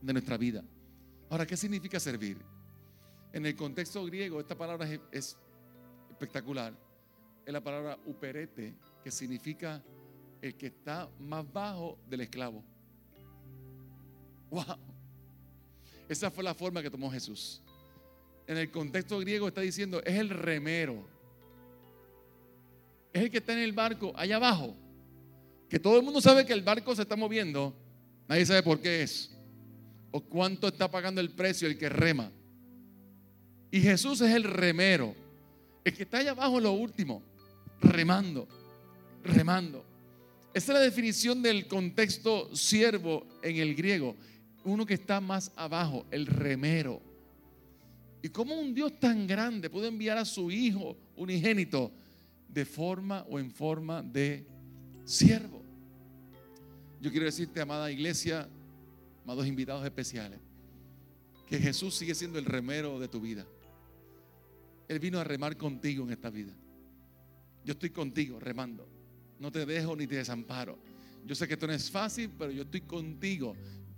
de 0.02 0.14
nuestra 0.14 0.38
vida. 0.38 0.64
Ahora, 1.30 1.46
¿qué 1.46 1.58
significa 1.58 2.00
servir? 2.00 2.38
En 3.34 3.46
el 3.46 3.56
contexto 3.56 4.06
griego, 4.06 4.40
esta 4.40 4.58
palabra 4.58 4.90
es, 4.90 5.00
es 5.12 5.38
espectacular. 6.10 6.74
Es 7.46 7.54
la 7.54 7.62
palabra 7.62 7.98
uperete, 8.06 8.76
que 9.04 9.12
significa 9.12 9.84
el 10.42 10.56
que 10.56 10.68
está 10.68 11.10
más 11.20 11.52
bajo 11.52 11.98
del 12.08 12.22
esclavo. 12.22 12.64
¡Wow! 14.50 14.78
Esa 16.08 16.30
fue 16.30 16.44
la 16.44 16.54
forma 16.54 16.82
que 16.82 16.90
tomó 16.90 17.12
Jesús. 17.12 17.62
En 18.48 18.58
el 18.58 18.70
contexto 18.70 19.20
griego 19.20 19.48
está 19.48 19.62
diciendo, 19.62 20.02
es 20.04 20.16
el 20.16 20.30
remero. 20.30 21.08
Es 23.12 23.24
el 23.24 23.32
que 23.32 23.38
está 23.38 23.54
en 23.54 23.60
el 23.60 23.74
barco 23.74 24.14
allá 24.16 24.36
abajo. 24.36 24.76
Que 25.68 25.80
todo 25.80 25.98
el 25.98 26.04
mundo 26.04 26.22
sabe 26.22 26.46
que 26.46 26.54
el 26.54 26.62
barco 26.62 26.96
se 26.96 27.02
está 27.02 27.16
moviendo. 27.16 27.74
Nadie 28.28 28.46
sabe 28.46 28.64
por 28.64 28.80
qué 28.80 29.04
es. 29.04 29.32
O 30.12 30.22
cuánto 30.22 30.68
está 30.68 30.90
pagando 30.90 31.22
el 31.22 31.32
precio 31.32 31.68
el 31.68 31.78
que 31.78 31.90
rema. 31.90 32.32
Y 33.72 33.82
Jesús 33.82 34.22
es 34.22 34.34
el 34.34 34.44
remero. 34.44 35.16
El 35.84 35.94
que 35.94 36.04
está 36.04 36.20
allá 36.20 36.32
abajo 36.32 36.60
lo 36.60 36.72
último. 36.72 37.22
Remando. 37.82 38.48
Remando. 39.24 39.86
Esa 40.54 40.72
es 40.72 40.80
la 40.80 40.86
definición 40.86 41.42
del 41.42 41.68
contexto 41.68 42.56
siervo 42.56 43.28
en 43.44 43.58
el 43.58 43.76
griego. 43.76 44.16
Uno 44.64 44.86
que 44.86 44.94
está 44.94 45.20
más 45.20 45.52
abajo, 45.58 46.06
el 46.12 46.26
remero. 46.26 47.02
¿Y 48.22 48.30
cómo 48.30 48.56
un 48.56 48.74
Dios 48.74 48.98
tan 49.00 49.28
grande 49.28 49.70
puede 49.70 49.90
enviar 49.90 50.18
a 50.18 50.26
su 50.26 50.50
Hijo 50.50 50.98
unigénito 51.18 51.92
de 52.48 52.66
forma 52.66 53.26
o 53.30 53.38
en 53.38 53.52
forma 53.52 54.02
de 54.02 54.48
siervo? 55.04 55.65
Yo 57.02 57.12
quiero 57.12 57.26
decirte, 57.26 57.62
amada 57.62 57.92
iglesia, 57.92 58.48
amados 59.24 59.48
invitados 59.48 59.84
especiales, 59.86 60.40
que 61.48 61.60
Jesús 61.60 61.96
sigue 61.96 62.16
siendo 62.16 62.40
el 62.40 62.46
remero 62.46 63.00
de 63.00 63.08
tu 63.08 63.22
vida. 63.22 63.46
Él 64.88 65.00
vino 65.00 65.20
a 65.20 65.24
remar 65.24 65.58
contigo 65.58 66.04
en 66.04 66.12
esta 66.12 66.30
vida. 66.30 66.54
Yo 67.64 67.74
estoy 67.74 67.90
contigo 67.90 68.40
remando. 68.40 68.88
No 69.40 69.52
te 69.52 69.66
dejo 69.66 69.96
ni 69.96 70.08
te 70.08 70.16
desamparo. 70.16 70.78
Yo 71.26 71.34
sé 71.34 71.48
que 71.48 71.56
esto 71.56 71.68
no 71.68 71.74
es 71.74 71.90
fácil, 71.90 72.32
pero 72.38 72.52
yo 72.52 72.64
estoy 72.64 72.82
contigo. 72.82 73.56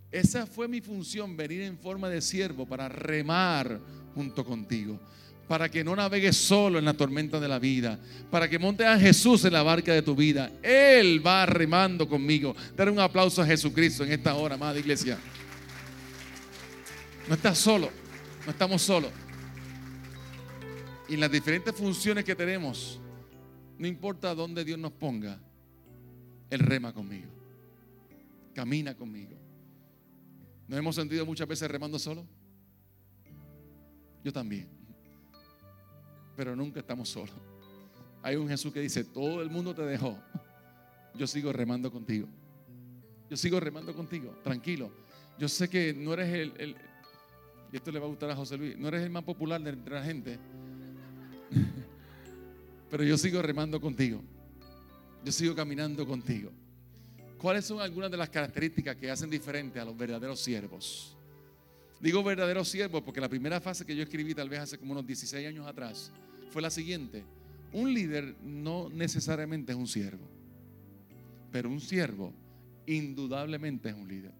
Esa 0.09 0.45
fue 0.45 0.67
mi 0.67 0.79
función, 0.79 1.35
venir 1.35 1.61
en 1.61 1.77
forma 1.77 2.09
de 2.09 2.21
siervo 2.21 2.65
para 2.65 2.87
remar 2.87 3.81
junto 4.15 4.45
contigo. 4.45 4.99
Para 5.47 5.69
que 5.69 5.83
no 5.83 5.95
navegues 5.95 6.35
solo 6.35 6.77
en 6.77 6.85
la 6.85 6.93
tormenta 6.93 7.39
de 7.39 7.47
la 7.47 7.59
vida. 7.59 7.99
Para 8.29 8.49
que 8.49 8.59
montes 8.59 8.85
a 8.85 8.99
Jesús 8.99 9.45
en 9.45 9.53
la 9.53 9.63
barca 9.63 9.93
de 9.93 10.01
tu 10.01 10.15
vida. 10.15 10.51
Él 10.61 11.25
va 11.25 11.45
remando 11.45 12.07
conmigo. 12.07 12.55
Dar 12.75 12.89
un 12.89 12.99
aplauso 12.99 13.41
a 13.41 13.45
Jesucristo 13.45 14.03
en 14.03 14.11
esta 14.11 14.35
hora, 14.35 14.55
amada 14.55 14.77
iglesia. 14.77 15.17
No 17.27 17.35
estás 17.35 17.57
solo. 17.57 17.89
No 18.45 18.51
estamos 18.51 18.81
solos. 18.81 19.11
Y 21.09 21.13
en 21.13 21.19
las 21.21 21.31
diferentes 21.31 21.73
funciones 21.73 22.25
que 22.25 22.35
tenemos, 22.35 22.99
no 23.77 23.87
importa 23.87 24.35
dónde 24.35 24.65
Dios 24.65 24.77
nos 24.77 24.91
ponga, 24.91 25.39
Él 26.49 26.59
rema 26.59 26.93
conmigo. 26.93 27.31
Camina 28.53 28.95
conmigo. 28.95 29.37
¿Nos 30.67 30.79
hemos 30.79 30.95
sentido 30.95 31.25
muchas 31.25 31.47
veces 31.47 31.69
remando 31.69 31.97
solo? 31.97 32.25
Yo 34.23 34.33
también. 34.33 34.76
Pero 36.37 36.55
nunca 36.55 36.79
estamos 36.79 37.09
solos. 37.09 37.35
Hay 38.23 38.37
un 38.37 38.47
Jesús 38.47 38.71
que 38.71 38.79
dice, 38.79 39.03
todo 39.03 39.41
el 39.41 39.49
mundo 39.49 39.75
te 39.75 39.81
dejó. 39.81 40.17
Yo 41.15 41.27
sigo 41.27 41.51
remando 41.51 41.91
contigo. 41.91 42.27
Yo 43.29 43.35
sigo 43.35 43.59
remando 43.59 43.93
contigo. 43.93 44.33
Tranquilo. 44.43 44.89
Yo 45.37 45.49
sé 45.49 45.67
que 45.67 45.93
no 45.93 46.13
eres 46.13 46.51
el, 46.57 46.75
y 47.71 47.75
esto 47.75 47.91
le 47.91 47.99
va 47.99 48.05
a 48.05 48.09
gustar 48.09 48.29
a 48.29 48.35
José 48.35 48.57
Luis, 48.57 48.77
no 48.77 48.87
eres 48.87 49.03
el 49.03 49.09
más 49.09 49.23
popular 49.23 49.59
de 49.61 49.71
entre 49.71 49.95
la 49.95 50.03
gente. 50.03 50.37
Pero 52.89 53.03
yo 53.03 53.17
sigo 53.17 53.41
remando 53.41 53.81
contigo. 53.81 54.21
Yo 55.25 55.31
sigo 55.31 55.55
caminando 55.55 56.05
contigo. 56.05 56.51
¿Cuáles 57.37 57.65
son 57.65 57.81
algunas 57.81 58.09
de 58.09 58.17
las 58.17 58.29
características 58.29 58.95
que 58.95 59.11
hacen 59.11 59.29
diferente 59.29 59.79
a 59.79 59.85
los 59.85 59.97
verdaderos 59.97 60.39
siervos? 60.39 61.16
Digo 61.99 62.23
verdaderos 62.23 62.69
siervos 62.69 63.01
porque 63.01 63.21
la 63.21 63.29
primera 63.29 63.59
fase 63.59 63.85
que 63.85 63.95
yo 63.95 64.03
escribí 64.03 64.35
tal 64.35 64.49
vez 64.49 64.59
hace 64.59 64.77
como 64.77 64.91
unos 64.91 65.05
16 65.05 65.47
años 65.47 65.65
atrás 65.65 66.11
fue 66.51 66.61
la 66.61 66.69
siguiente. 66.69 67.23
Un 67.73 67.93
líder 67.93 68.35
no 68.43 68.89
necesariamente 68.89 69.71
es 69.71 69.77
un 69.77 69.87
siervo, 69.87 70.27
pero 71.51 71.69
un 71.69 71.81
siervo 71.81 72.33
indudablemente 72.85 73.89
es 73.89 73.95
un 73.95 74.07
líder. 74.07 74.31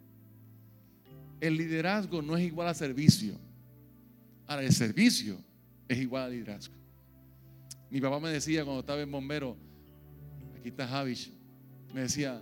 El 1.41 1.57
liderazgo 1.57 2.21
no 2.21 2.37
es 2.37 2.45
igual 2.45 2.67
a 2.67 2.73
servicio. 2.73 3.35
Ahora, 4.47 4.63
el 4.63 4.71
servicio 4.71 5.37
es 5.87 5.97
igual 5.97 6.23
a 6.23 6.29
liderazgo. 6.29 6.73
Mi 7.89 8.01
papá 8.01 8.19
me 8.19 8.29
decía 8.29 8.63
cuando 8.63 8.81
estaba 8.81 9.01
en 9.01 9.11
bombero, 9.11 9.55
aquí 10.57 10.69
está 10.69 10.87
Javish, 10.87 11.31
me 11.93 12.01
decía, 12.01 12.41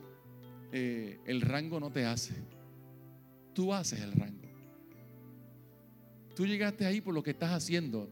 eh, 0.71 1.19
el 1.25 1.41
rango 1.41 1.79
no 1.79 1.91
te 1.91 2.05
hace, 2.05 2.33
tú 3.53 3.73
haces 3.73 3.99
el 3.99 4.11
rango. 4.13 4.44
Tú 6.35 6.45
llegaste 6.45 6.85
ahí 6.85 7.01
por 7.01 7.13
lo 7.13 7.23
que 7.23 7.31
estás 7.31 7.51
haciendo, 7.51 8.09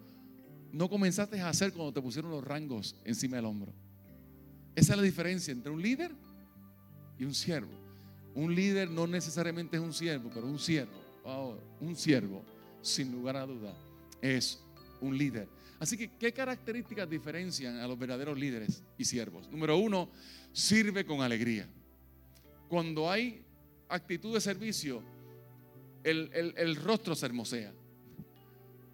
no 0.71 0.89
comenzaste 0.89 1.39
a 1.41 1.49
hacer 1.49 1.73
cuando 1.73 1.93
te 1.93 2.01
pusieron 2.01 2.31
los 2.31 2.43
rangos 2.43 2.95
encima 3.05 3.35
del 3.35 3.45
hombro. 3.45 3.73
Esa 4.75 4.93
es 4.93 4.97
la 4.97 5.03
diferencia 5.03 5.51
entre 5.51 5.71
un 5.71 5.81
líder 5.81 6.11
y 7.19 7.25
un 7.25 7.33
siervo. 7.33 7.71
Un 8.33 8.55
líder 8.55 8.89
no 8.89 9.05
necesariamente 9.05 9.77
es 9.77 9.83
un 9.83 9.93
siervo, 9.93 10.31
pero 10.33 10.47
un 10.47 10.57
siervo, 10.57 10.93
oh, 11.23 11.57
un 11.79 11.95
siervo, 11.95 12.43
sin 12.81 13.11
lugar 13.11 13.37
a 13.37 13.45
duda, 13.45 13.75
es 14.21 14.59
un 15.01 15.17
líder. 15.17 15.47
Así 15.79 15.97
que, 15.97 16.09
¿qué 16.17 16.31
características 16.31 17.09
diferencian 17.09 17.77
a 17.77 17.87
los 17.87 17.99
verdaderos 17.99 18.39
líderes 18.39 18.81
y 18.97 19.05
siervos? 19.05 19.49
Número 19.51 19.77
uno, 19.77 20.09
sirve 20.51 21.05
con 21.05 21.21
alegría. 21.21 21.67
Cuando 22.69 23.11
hay 23.11 23.43
actitud 23.89 24.33
de 24.33 24.41
servicio, 24.41 25.03
el, 26.03 26.75
rostro 26.77 27.15
se 27.15 27.25
hermosea. 27.25 27.73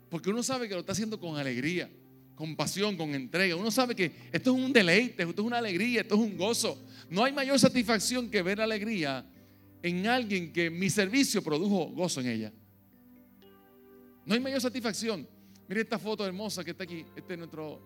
Porque 0.09 0.29
uno 0.29 0.41
sabe 0.41 0.67
que 0.67 0.73
lo 0.73 0.79
está 0.81 0.93
haciendo 0.93 1.19
con 1.19 1.37
alegría, 1.37 1.89
con 2.35 2.55
pasión, 2.55 2.97
con 2.97 3.13
entrega. 3.13 3.55
Uno 3.55 3.69
sabe 3.69 3.95
que 3.95 4.11
esto 4.31 4.55
es 4.55 4.63
un 4.63 4.73
deleite, 4.73 5.23
esto 5.23 5.41
es 5.41 5.47
una 5.47 5.59
alegría, 5.59 6.01
esto 6.01 6.15
es 6.15 6.21
un 6.21 6.37
gozo. 6.37 6.81
No 7.09 7.23
hay 7.23 7.31
mayor 7.31 7.59
satisfacción 7.59 8.29
que 8.29 8.41
ver 8.41 8.59
alegría 8.59 9.25
en 9.83 10.07
alguien 10.07 10.51
que 10.51 10.69
mi 10.69 10.89
servicio 10.89 11.43
produjo 11.43 11.87
gozo 11.91 12.21
en 12.21 12.27
ella. 12.27 12.53
No 14.25 14.33
hay 14.33 14.39
mayor 14.39 14.61
satisfacción. 14.61 15.27
Mire 15.67 15.81
esta 15.81 15.99
foto 15.99 16.25
hermosa 16.25 16.63
que 16.63 16.71
está 16.71 16.83
aquí. 16.83 17.05
Este 17.15 17.33
es 17.33 17.39
nuestro 17.39 17.79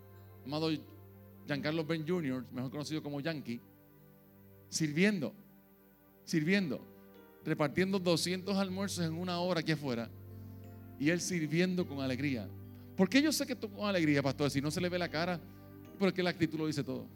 amado 0.46 0.70
Giancarlo 1.46 1.86
Ben 1.86 2.08
Jr., 2.08 2.46
mejor 2.51 2.72
conocido 2.72 3.03
como 3.03 3.20
Yankee, 3.20 3.60
sirviendo, 4.70 5.36
sirviendo, 6.24 6.82
repartiendo 7.44 8.00
200 8.00 8.56
almuerzos 8.56 9.06
en 9.06 9.13
una 9.13 9.39
hora 9.39 9.60
aquí 9.60 9.74
afuera 9.74 10.10
y 11.00 11.09
él 11.09 11.21
sirviendo 11.21 11.88
con 11.88 12.01
alegría. 12.01 12.47
¿Por 12.95 13.09
qué 13.09 13.21
yo 13.21 13.31
sé 13.31 13.45
que 13.45 13.55
con 13.55 13.88
alegría, 13.88 14.21
pastor? 14.21 14.50
Si 14.51 14.62
no 14.62 14.69
se 14.71 14.79
le 14.79 14.89
ve 14.89 15.00
la 15.00 15.09
cara, 15.09 15.39
porque 15.97 16.21
la 16.21 16.29
actitud 16.29 16.57
lo 16.57 16.67
dice 16.67 16.83
todo. 16.83 17.07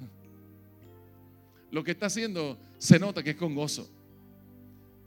Lo 1.72 1.84
que 1.84 1.92
está 1.92 2.08
haciendo 2.08 2.58
se 2.78 2.98
nota 3.00 3.22
que 3.22 3.32
es 3.32 3.36
con 3.36 3.54
gozo, 3.54 3.90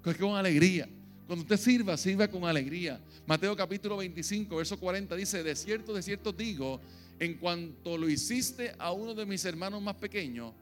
que 0.03 0.11
es 0.11 0.17
con 0.17 0.37
alegría. 0.37 0.89
Cuando 1.27 1.43
usted 1.43 1.57
sirva, 1.57 1.97
sirva 1.97 2.29
con 2.29 2.45
alegría. 2.45 3.01
Mateo 3.27 3.57
capítulo 3.57 3.97
25, 3.97 4.57
verso 4.57 4.79
40 4.79 5.17
dice, 5.17 5.43
de 5.43 5.55
cierto, 5.55 5.95
de 5.95 6.03
cierto 6.03 6.33
digo, 6.33 6.81
en 7.19 7.35
cuanto 7.35 7.97
lo 7.97 8.09
hiciste 8.09 8.75
a 8.79 8.93
uno 8.93 9.15
de 9.15 9.27
mis 9.27 9.45
hermanos 9.45 9.81
más 9.81 9.95
pequeños, 9.97 10.53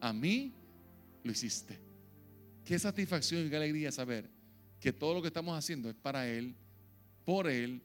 a 0.00 0.12
mí 0.12 0.52
lo 1.24 1.32
hiciste. 1.32 1.78
Qué 2.64 2.78
satisfacción 2.78 3.46
y 3.46 3.50
qué 3.50 3.56
alegría 3.56 3.90
saber 3.90 4.28
que 4.80 4.92
todo 4.92 5.14
lo 5.14 5.22
que 5.22 5.28
estamos 5.28 5.56
haciendo 5.56 5.88
es 5.88 5.94
para 5.94 6.28
Él, 6.28 6.54
por 7.28 7.46
Él 7.46 7.82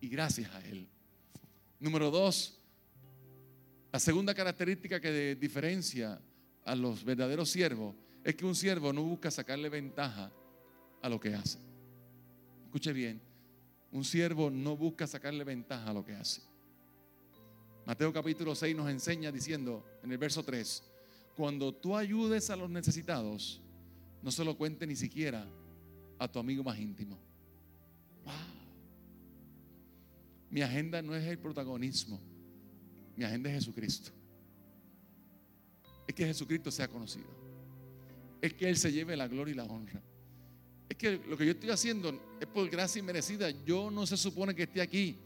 y 0.00 0.08
gracias 0.08 0.48
a 0.54 0.64
Él. 0.64 0.86
Número 1.80 2.12
dos, 2.12 2.60
la 3.90 3.98
segunda 3.98 4.36
característica 4.36 5.00
que 5.00 5.34
diferencia 5.34 6.22
a 6.64 6.76
los 6.76 7.02
verdaderos 7.02 7.50
siervos 7.50 7.96
es 8.22 8.36
que 8.36 8.44
un 8.44 8.54
siervo 8.54 8.92
no 8.92 9.02
busca 9.02 9.32
sacarle 9.32 9.68
ventaja 9.68 10.30
a 11.02 11.08
lo 11.08 11.18
que 11.18 11.34
hace. 11.34 11.58
Escuche 12.66 12.92
bien, 12.92 13.20
un 13.90 14.04
siervo 14.04 14.48
no 14.48 14.76
busca 14.76 15.08
sacarle 15.08 15.42
ventaja 15.42 15.90
a 15.90 15.92
lo 15.92 16.04
que 16.04 16.14
hace. 16.14 16.42
Mateo 17.84 18.12
capítulo 18.12 18.54
6 18.54 18.76
nos 18.76 18.88
enseña 18.88 19.32
diciendo 19.32 19.84
en 20.04 20.12
el 20.12 20.18
verso 20.18 20.44
3, 20.44 20.84
cuando 21.34 21.74
tú 21.74 21.96
ayudes 21.96 22.48
a 22.48 22.54
los 22.54 22.70
necesitados, 22.70 23.60
no 24.22 24.30
se 24.30 24.44
lo 24.44 24.56
cuente 24.56 24.86
ni 24.86 24.94
siquiera 24.94 25.44
a 26.16 26.30
tu 26.30 26.38
amigo 26.38 26.62
más 26.62 26.78
íntimo. 26.78 27.31
Mi 30.50 30.60
agenda 30.60 31.00
no 31.00 31.14
es 31.14 31.24
el 31.24 31.38
protagonismo, 31.38 32.20
mi 33.16 33.24
agenda 33.24 33.48
es 33.48 33.56
Jesucristo. 33.56 34.10
Es 36.06 36.14
que 36.14 36.26
Jesucristo 36.26 36.70
sea 36.70 36.88
conocido. 36.88 37.26
Es 38.40 38.52
que 38.54 38.68
Él 38.68 38.76
se 38.76 38.92
lleve 38.92 39.16
la 39.16 39.28
gloria 39.28 39.52
y 39.52 39.56
la 39.56 39.64
honra. 39.64 40.02
Es 40.88 40.96
que 40.96 41.18
lo 41.26 41.38
que 41.38 41.46
yo 41.46 41.52
estoy 41.52 41.70
haciendo 41.70 42.20
es 42.38 42.46
por 42.46 42.68
gracia 42.68 42.98
inmerecida. 42.98 43.48
Yo 43.64 43.90
no 43.90 44.06
se 44.06 44.16
supone 44.16 44.54
que 44.54 44.64
esté 44.64 44.82
aquí. 44.82 45.16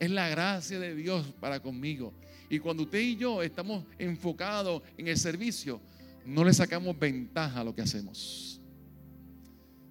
Es 0.00 0.10
la 0.10 0.28
gracia 0.28 0.80
de 0.80 0.96
Dios 0.96 1.24
para 1.38 1.60
conmigo. 1.60 2.12
Y 2.48 2.58
cuando 2.58 2.82
usted 2.82 2.98
y 2.98 3.16
yo 3.16 3.40
estamos 3.42 3.84
enfocados 3.98 4.82
en 4.98 5.06
el 5.06 5.16
servicio, 5.16 5.80
no 6.26 6.44
le 6.44 6.52
sacamos 6.52 6.98
ventaja 6.98 7.60
a 7.60 7.64
lo 7.64 7.74
que 7.74 7.82
hacemos. 7.82 8.60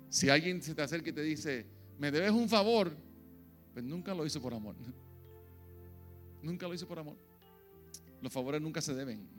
Si 0.10 0.28
alguien 0.28 0.62
se 0.62 0.76
te 0.76 0.82
acerca 0.82 1.10
y 1.10 1.14
te 1.14 1.24
dice, 1.24 1.66
me 2.02 2.10
debes 2.10 2.32
un 2.32 2.50
favor, 2.50 2.92
pues 3.74 3.86
nunca 3.86 4.16
lo 4.16 4.26
hizo 4.26 4.42
por 4.42 4.56
amor. 4.56 4.76
Nunca 6.42 6.68
lo 6.68 6.74
hizo 6.74 6.88
por 6.88 6.98
amor. 6.98 7.16
Los 8.20 8.34
favores 8.34 8.60
nunca 8.60 8.82
se 8.82 8.96
deben. 8.96 9.30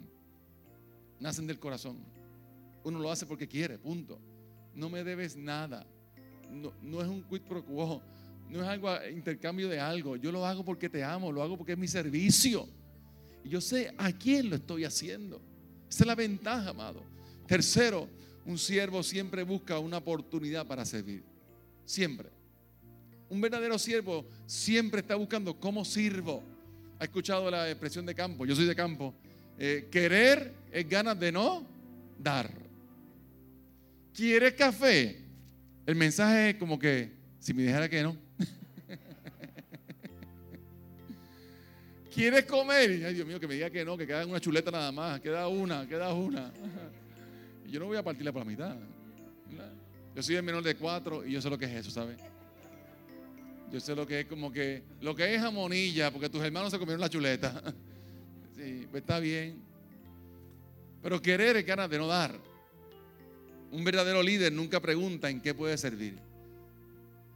Nacen 1.19 1.49
del 1.49 1.59
corazón. 1.59 1.99
Uno 2.85 3.01
lo 3.01 3.11
hace 3.11 3.27
porque 3.27 3.49
quiere, 3.49 3.77
punto. 3.77 4.21
No 4.77 4.89
me 4.89 5.03
debes 5.03 5.37
nada. 5.37 5.85
No, 6.49 6.73
no 6.81 7.03
es 7.03 7.09
un 7.09 7.25
quid 7.25 7.41
pro 7.41 7.65
quo. 7.65 8.01
No 8.49 8.63
es 8.63 8.69
algo 8.69 8.89
intercambio 9.13 9.69
de 9.69 9.81
algo. 9.81 10.15
Yo 10.15 10.31
lo 10.31 10.47
hago 10.47 10.65
porque 10.65 10.89
te 10.89 11.03
amo, 11.03 11.33
lo 11.33 11.43
hago 11.43 11.57
porque 11.57 11.73
es 11.73 11.79
mi 11.79 11.89
servicio. 11.89 12.69
Y 13.43 13.49
yo 13.49 13.61
sé 13.61 13.93
a 13.99 14.13
quién 14.13 14.49
lo 14.49 14.55
estoy 14.55 14.85
haciendo. 14.85 15.43
Esa 15.91 16.05
es 16.05 16.07
la 16.07 16.15
ventaja, 16.15 16.71
amado. 16.71 17.03
Tercero, 17.49 18.09
un 18.47 18.57
siervo 18.57 19.03
siempre 19.03 19.43
busca 19.43 19.81
una 19.81 19.97
oportunidad 19.97 20.65
para 20.65 20.85
servir. 20.85 21.25
Siempre. 21.85 22.31
Un 23.33 23.41
verdadero 23.41 23.79
siervo 23.79 24.27
siempre 24.45 25.01
está 25.01 25.15
buscando 25.15 25.59
cómo 25.59 25.87
sirvo. 25.87 26.43
¿Ha 26.99 27.05
escuchado 27.05 27.51
la 27.51 27.71
expresión 27.71 28.05
de 28.05 28.15
campo? 28.15 28.45
Yo 28.45 28.55
soy 28.55 28.67
de 28.67 28.77
campo. 28.77 29.15
Eh, 29.59 29.89
querer 29.91 30.53
es 30.71 30.87
ganas 30.87 31.19
de 31.19 31.33
no 31.33 31.67
dar. 32.19 32.51
¿Quieres 34.13 34.53
café? 34.53 35.19
El 35.87 35.95
mensaje 35.95 36.51
es 36.51 36.57
como 36.57 36.79
que, 36.79 37.11
si 37.39 37.55
me 37.55 37.63
dijera 37.63 37.89
que 37.89 38.03
no. 38.03 38.15
¿Quieres 42.15 42.45
comer? 42.45 43.03
Ay, 43.03 43.15
Dios 43.15 43.27
mío, 43.27 43.41
que 43.41 43.49
me 43.49 43.55
diga 43.55 43.71
que 43.71 43.83
no, 43.83 43.97
que 43.97 44.07
queda 44.07 44.27
una 44.27 44.41
chuleta 44.41 44.71
nada 44.71 44.93
más. 44.93 45.23
Queda 45.23 45.49
una, 45.49 45.89
queda 45.89 46.13
una. 46.13 46.53
Yo 47.67 47.81
no 47.81 47.87
voy 47.87 47.97
a 47.97 48.03
partirla 48.03 48.31
por 48.31 48.43
la 48.43 48.51
mitad. 48.51 48.77
Yo 50.15 50.23
soy 50.23 50.35
el 50.35 50.43
menor 50.43 50.63
de 50.63 50.75
cuatro 50.75 51.25
y 51.25 51.33
yo 51.33 51.41
sé 51.41 51.49
lo 51.49 51.57
que 51.57 51.65
es 51.65 51.73
eso, 51.73 51.91
¿sabes? 51.91 52.19
Yo 53.73 53.81
sé 53.81 53.97
lo 53.97 54.07
que 54.07 54.21
es 54.21 54.27
como 54.27 54.53
que, 54.53 54.83
lo 55.01 55.15
que 55.15 55.35
es 55.35 55.41
jamonilla, 55.41 56.11
porque 56.11 56.29
tus 56.29 56.43
hermanos 56.43 56.71
se 56.71 56.79
comieron 56.79 57.01
la 57.01 57.09
chuleta. 57.09 57.63
Sí, 58.55 58.87
pues 58.91 59.01
está 59.01 59.19
bien. 59.19 59.61
Pero 61.03 61.21
querer 61.21 61.57
es 61.57 61.67
ganas 61.67 61.91
de 61.91 61.99
no 61.99 62.07
dar. 62.07 62.39
Un 63.73 63.83
verdadero 63.83 64.23
líder 64.23 64.53
nunca 64.53 64.79
pregunta 64.79 65.29
en 65.31 65.41
qué 65.41 65.53
puede 65.53 65.77
servir. 65.79 66.17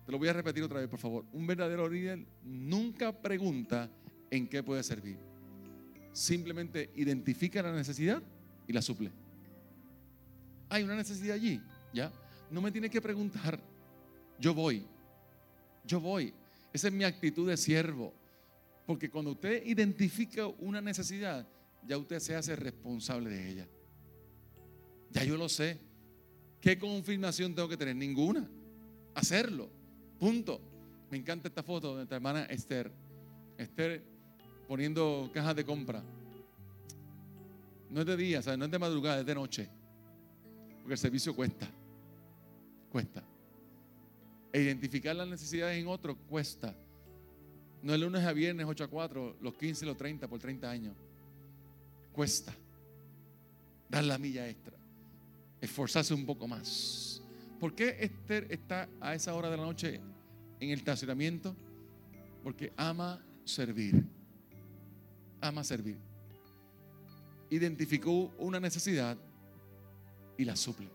Te 0.05 0.13
lo 0.13 0.19
voy 0.19 0.29
a 0.29 0.35
repetir 0.35 0.63
otra 0.63 0.79
vez, 0.79 0.89
por 0.89 1.01
favor. 1.01 1.25
Un 1.33 1.47
verdadero 1.47 1.89
líder 1.89 2.25
nunca 2.45 3.11
pregunta 3.11 3.91
en 4.31 4.47
qué 4.47 4.63
puede 4.63 4.85
servir. 4.85 5.17
Simplemente 6.13 6.91
identifica 6.95 7.61
la 7.63 7.73
necesidad 7.73 8.23
y 8.69 8.73
la 8.73 8.83
suple. 8.83 9.11
Hay 10.69 10.85
una 10.85 10.95
necesidad 10.95 11.35
allí, 11.35 11.61
¿ya? 11.93 12.13
No 12.51 12.61
me 12.61 12.71
tiene 12.71 12.89
que 12.89 13.01
preguntar. 13.01 13.59
Yo 14.39 14.55
voy. 14.55 14.87
Yo 15.87 16.01
voy. 16.01 16.35
Esa 16.73 16.89
es 16.89 16.93
mi 16.93 17.05
actitud 17.05 17.49
de 17.49 17.57
siervo. 17.57 18.13
Porque 18.87 19.11
cuando 19.11 19.33
usted 19.33 19.65
identifica 19.67 20.47
una 20.47 20.81
necesidad, 20.81 21.47
ya 21.87 21.97
usted 21.97 22.19
se 22.19 22.35
hace 22.35 22.55
responsable 22.57 23.31
de 23.31 23.51
ella. 23.51 23.69
Ya 25.11 25.25
yo 25.25 25.37
lo 25.37 25.49
sé. 25.49 25.79
¿Qué 26.61 26.79
confirmación 26.79 27.55
tengo 27.55 27.69
que 27.69 27.77
tener? 27.77 27.97
Ninguna. 27.97 28.49
Hacerlo. 29.15 29.71
Punto. 30.19 30.61
Me 31.11 31.17
encanta 31.17 31.49
esta 31.49 31.63
foto 31.63 31.91
de 31.91 31.95
nuestra 31.97 32.17
hermana 32.17 32.45
Esther. 32.45 32.93
Esther 33.57 34.03
poniendo 34.67 35.31
cajas 35.33 35.57
de 35.57 35.65
compra. 35.65 36.03
No 37.89 38.01
es 38.01 38.07
de 38.07 38.17
día, 38.17 38.41
no 38.59 38.65
es 38.65 38.71
de 38.71 38.79
madrugada, 38.79 39.21
es 39.21 39.27
de 39.27 39.35
noche. 39.35 39.69
Porque 40.81 40.95
el 40.95 40.99
servicio 40.99 41.35
cuesta. 41.35 41.69
Cuesta. 42.91 43.23
E 44.57 44.63
identificar 44.63 45.15
las 45.15 45.29
necesidades 45.29 45.77
en 45.77 45.87
otro 45.87 46.17
cuesta. 46.17 46.75
No 47.83 47.93
es 47.93 48.01
lunes 48.01 48.25
a 48.25 48.33
viernes 48.33 48.65
8 48.67 48.85
a 48.85 48.89
4, 48.89 49.37
los 49.43 49.55
15 49.55 49.85
y 49.85 49.89
los 49.89 49.99
30 49.99 50.27
por 50.29 50.39
30 50.41 50.71
años. 50.71 50.97
Cuesta. 52.11 52.55
Dar 53.91 54.05
la 54.05 54.17
milla 54.17 54.49
extra. 54.49 54.79
Esforzarse 55.61 56.15
un 56.15 56.25
poco 56.25 56.49
más. 56.49 57.21
¿Por 57.61 57.75
qué 57.75 57.99
Esther 58.01 58.47
está 58.51 58.89
a 58.99 59.15
esa 59.15 59.35
hora 59.35 59.51
de 59.51 59.59
la 59.59 59.65
noche 59.65 60.01
en 60.59 60.71
el 60.71 60.79
estacionamiento? 60.79 61.55
Porque 62.43 62.73
ama 62.79 63.23
servir 63.45 64.07
ama 65.41 65.65
servir. 65.65 65.99
Identificó 67.51 68.33
una 68.39 68.59
necesidad 68.59 69.17
y 70.39 70.45
la 70.45 70.57
suple. 70.57 70.89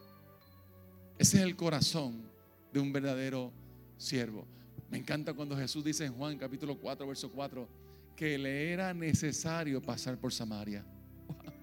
Ese 1.18 1.38
es 1.38 1.44
el 1.44 1.56
corazón 1.56 2.31
de 2.72 2.80
un 2.80 2.92
verdadero 2.92 3.52
siervo. 3.98 4.48
Me 4.90 4.98
encanta 4.98 5.34
cuando 5.34 5.56
Jesús 5.56 5.84
dice 5.84 6.06
en 6.06 6.14
Juan 6.14 6.38
capítulo 6.38 6.78
4, 6.78 7.08
verso 7.08 7.32
4, 7.32 7.68
que 8.16 8.38
le 8.38 8.72
era 8.72 8.94
necesario 8.94 9.82
pasar 9.82 10.18
por 10.18 10.34
Samaria. 10.34 10.86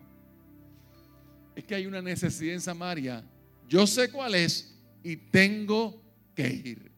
Es 1.55 1.64
que 1.64 1.75
hay 1.75 1.87
una 1.87 2.01
necesidad 2.01 2.55
en 2.55 2.61
Samaria. 2.61 3.25
Yo 3.68 3.85
sé 3.85 4.12
cuál 4.12 4.37
es 4.37 4.79
y 5.03 5.16
tengo 5.16 6.01
que 6.33 6.49
ir. 6.49 6.92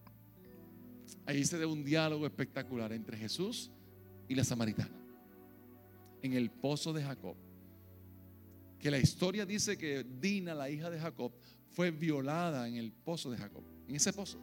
Ahí 1.25 1.47
se 1.47 1.59
da 1.59 1.67
un 1.67 1.83
diálogo 1.83 2.27
espectacular 2.27 2.93
entre 2.93 3.17
Jesús 3.17 3.71
y 4.29 4.35
la 4.35 4.45
samaritana 4.45 5.01
en 6.23 6.33
el 6.35 6.51
pozo 6.51 6.93
de 6.93 7.03
Jacob. 7.03 7.37
Que 8.79 8.91
la 8.91 8.99
historia 8.99 9.45
dice 9.45 9.77
que 9.77 10.05
Dina, 10.05 10.55
la 10.55 10.71
hija 10.71 10.91
de 10.91 10.99
Jacob, 10.99 11.33
fue 11.71 11.91
violada 11.91 12.67
en 12.69 12.77
el 12.77 12.93
pozo 12.93 13.31
de 13.31 13.37
Jacob, 13.37 13.63
en 13.91 13.97
ese 13.97 14.13
pozo. 14.13 14.39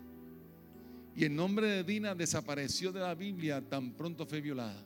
Y 1.16 1.24
el 1.24 1.36
nombre 1.36 1.68
de 1.68 1.84
Dina 1.84 2.14
desapareció 2.14 2.92
de 2.92 3.00
la 3.00 3.16
Biblia 3.16 3.62
tan 3.62 3.94
pronto 3.94 4.26
fue 4.26 4.42
violada. 4.42 4.86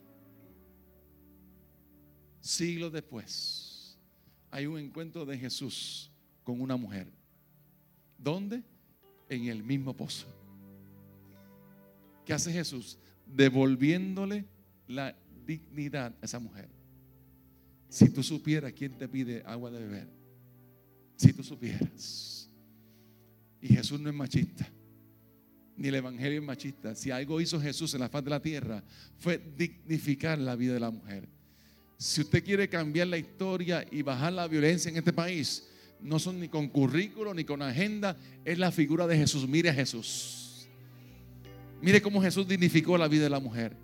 Siglos 2.40 2.94
después, 2.94 3.98
hay 4.52 4.68
un 4.68 4.78
encuentro 4.80 5.26
de 5.26 5.38
Jesús 5.38 6.12
con 6.44 6.62
una 6.62 6.78
mujer. 6.78 7.08
¿Dónde? 8.18 8.64
En 9.30 9.48
el 9.48 9.64
mismo 9.64 9.96
pozo. 9.96 10.28
¿Qué 12.24 12.34
hace 12.34 12.54
Jesús? 12.54 12.98
Devolviéndole 13.26 14.46
la 14.88 15.16
dignidad 15.46 16.14
a 16.22 16.26
esa 16.26 16.40
mujer. 16.40 16.70
Si 17.90 18.10
tú 18.10 18.22
supieras 18.22 18.72
quién 18.74 18.98
te 18.98 19.08
pide 19.08 19.44
agua 19.46 19.72
de 19.72 19.80
beber. 19.80 20.08
Si 21.18 21.34
tú 21.34 21.44
supieras. 21.44 22.41
Y 23.62 23.70
Jesús 23.70 24.00
no 24.00 24.10
es 24.10 24.16
machista. 24.16 24.68
Ni 25.78 25.88
el 25.88 25.96
Evangelio 25.96 26.40
es 26.40 26.46
machista. 26.46 26.96
Si 26.96 27.12
algo 27.12 27.40
hizo 27.40 27.60
Jesús 27.60 27.94
en 27.94 28.02
la 28.02 28.10
faz 28.10 28.24
de 28.24 28.30
la 28.30 28.42
tierra 28.42 28.84
fue 29.18 29.42
dignificar 29.58 30.38
la 30.38 30.56
vida 30.56 30.74
de 30.74 30.80
la 30.80 30.92
mujer. 30.92 31.28
Si 31.98 32.22
usted 32.22 32.44
quiere 32.44 32.68
cambiar 32.68 33.08
la 33.08 33.18
historia 33.18 33.86
y 33.92 34.02
bajar 34.02 34.34
la 34.34 34.48
violencia 34.48 34.90
en 34.90 34.98
este 34.98 35.14
país, 35.14 35.68
no 36.02 36.18
son 36.18 36.40
ni 36.40 36.48
con 36.48 36.68
currículo 36.68 37.34
ni 37.34 37.44
con 37.44 37.62
agenda, 37.62 38.18
es 38.44 38.58
la 38.58 38.72
figura 38.72 39.06
de 39.06 39.18
Jesús. 39.18 39.48
Mire 39.48 39.70
a 39.70 39.74
Jesús. 39.74 40.68
Mire 41.82 42.02
cómo 42.02 42.22
Jesús 42.22 42.48
dignificó 42.48 42.98
la 42.98 43.08
vida 43.08 43.24
de 43.24 43.30
la 43.30 43.40
mujer 43.40 43.76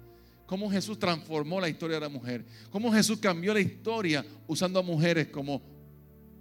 cómo 0.47 0.71
Jesús 0.71 0.97
transformó 0.97 1.61
la 1.61 1.69
historia 1.69 1.97
de 1.97 2.01
la 2.01 2.09
mujer, 2.09 2.43
cómo 2.71 2.91
Jesús 2.91 3.19
cambió 3.19 3.53
la 3.53 3.59
historia 3.59 4.25
usando 4.47 4.79
a 4.79 4.81
mujeres 4.81 5.27
como 5.27 5.61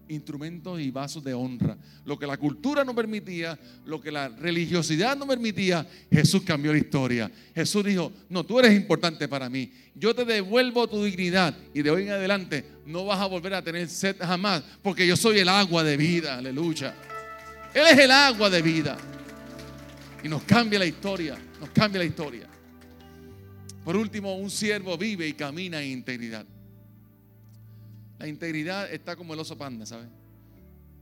instrumentos 0.08 0.80
y 0.80 0.90
vasos 0.90 1.22
de 1.24 1.34
honra. 1.34 1.76
Lo 2.04 2.18
que 2.18 2.26
la 2.26 2.36
cultura 2.36 2.84
no 2.84 2.94
permitía, 2.94 3.58
lo 3.84 4.00
que 4.00 4.10
la 4.10 4.28
religiosidad 4.28 5.16
no 5.16 5.26
permitía, 5.26 5.86
Jesús 6.10 6.42
cambió 6.42 6.72
la 6.72 6.78
historia. 6.78 7.30
Jesús 7.54 7.84
dijo, 7.84 8.12
no, 8.28 8.44
tú 8.44 8.58
eres 8.58 8.74
importante 8.74 9.28
para 9.28 9.48
mí. 9.48 9.70
Yo 9.94 10.14
te 10.14 10.24
devuelvo 10.24 10.88
tu 10.88 11.04
dignidad 11.04 11.56
y 11.74 11.82
de 11.82 11.90
hoy 11.90 12.02
en 12.04 12.10
adelante 12.10 12.64
no 12.86 13.04
vas 13.04 13.20
a 13.20 13.26
volver 13.26 13.54
a 13.54 13.62
tener 13.62 13.88
sed 13.88 14.16
jamás, 14.18 14.62
porque 14.82 15.06
yo 15.06 15.16
soy 15.16 15.38
el 15.38 15.48
agua 15.48 15.82
de 15.82 15.96
vida, 15.96 16.38
aleluya. 16.38 16.94
Él 17.74 17.84
es 17.90 17.98
el 17.98 18.10
agua 18.10 18.48
de 18.48 18.62
vida. 18.62 18.96
Y 20.22 20.28
nos 20.28 20.42
cambia 20.42 20.78
la 20.78 20.86
historia, 20.86 21.36
nos 21.60 21.70
cambia 21.70 21.98
la 21.98 22.04
historia. 22.04 22.48
Por 23.84 23.96
último, 23.96 24.36
un 24.36 24.50
siervo 24.50 24.98
vive 24.98 25.28
y 25.28 25.34
camina 25.34 25.80
en 25.80 25.90
integridad. 25.92 26.44
La 28.18 28.26
integridad 28.26 28.90
está 28.92 29.16
como 29.16 29.34
el 29.34 29.40
oso 29.40 29.56
panda, 29.58 29.84
¿sabes? 29.84 30.08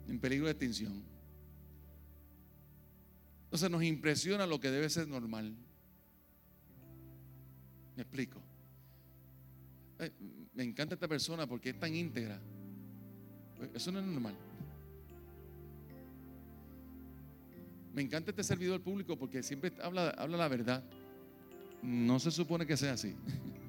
En 0.08 0.18
peligro 0.18 0.46
de 0.46 0.52
extinción. 0.52 1.02
Entonces 3.44 3.70
nos 3.70 3.84
impresiona 3.84 4.46
lo 4.46 4.58
que 4.58 4.70
debe 4.70 4.90
ser 4.90 5.06
normal. 5.06 5.54
Me 7.96 8.02
explico. 8.02 8.40
Me 10.54 10.64
encanta 10.64 10.94
esta 10.94 11.06
persona 11.06 11.46
porque 11.46 11.70
es 11.70 11.78
tan 11.78 11.94
íntegra. 11.94 12.40
Eso 13.72 13.92
no 13.92 14.00
es 14.00 14.06
normal. 14.06 14.34
Me 17.94 18.02
encanta 18.02 18.32
este 18.32 18.42
servidor 18.42 18.80
público 18.80 19.16
porque 19.16 19.40
siempre 19.44 19.72
habla, 19.80 20.10
habla 20.10 20.36
la 20.36 20.48
verdad. 20.48 20.82
No 21.80 22.18
se 22.18 22.32
supone 22.32 22.66
que 22.66 22.76
sea 22.76 22.94
así. 22.94 23.14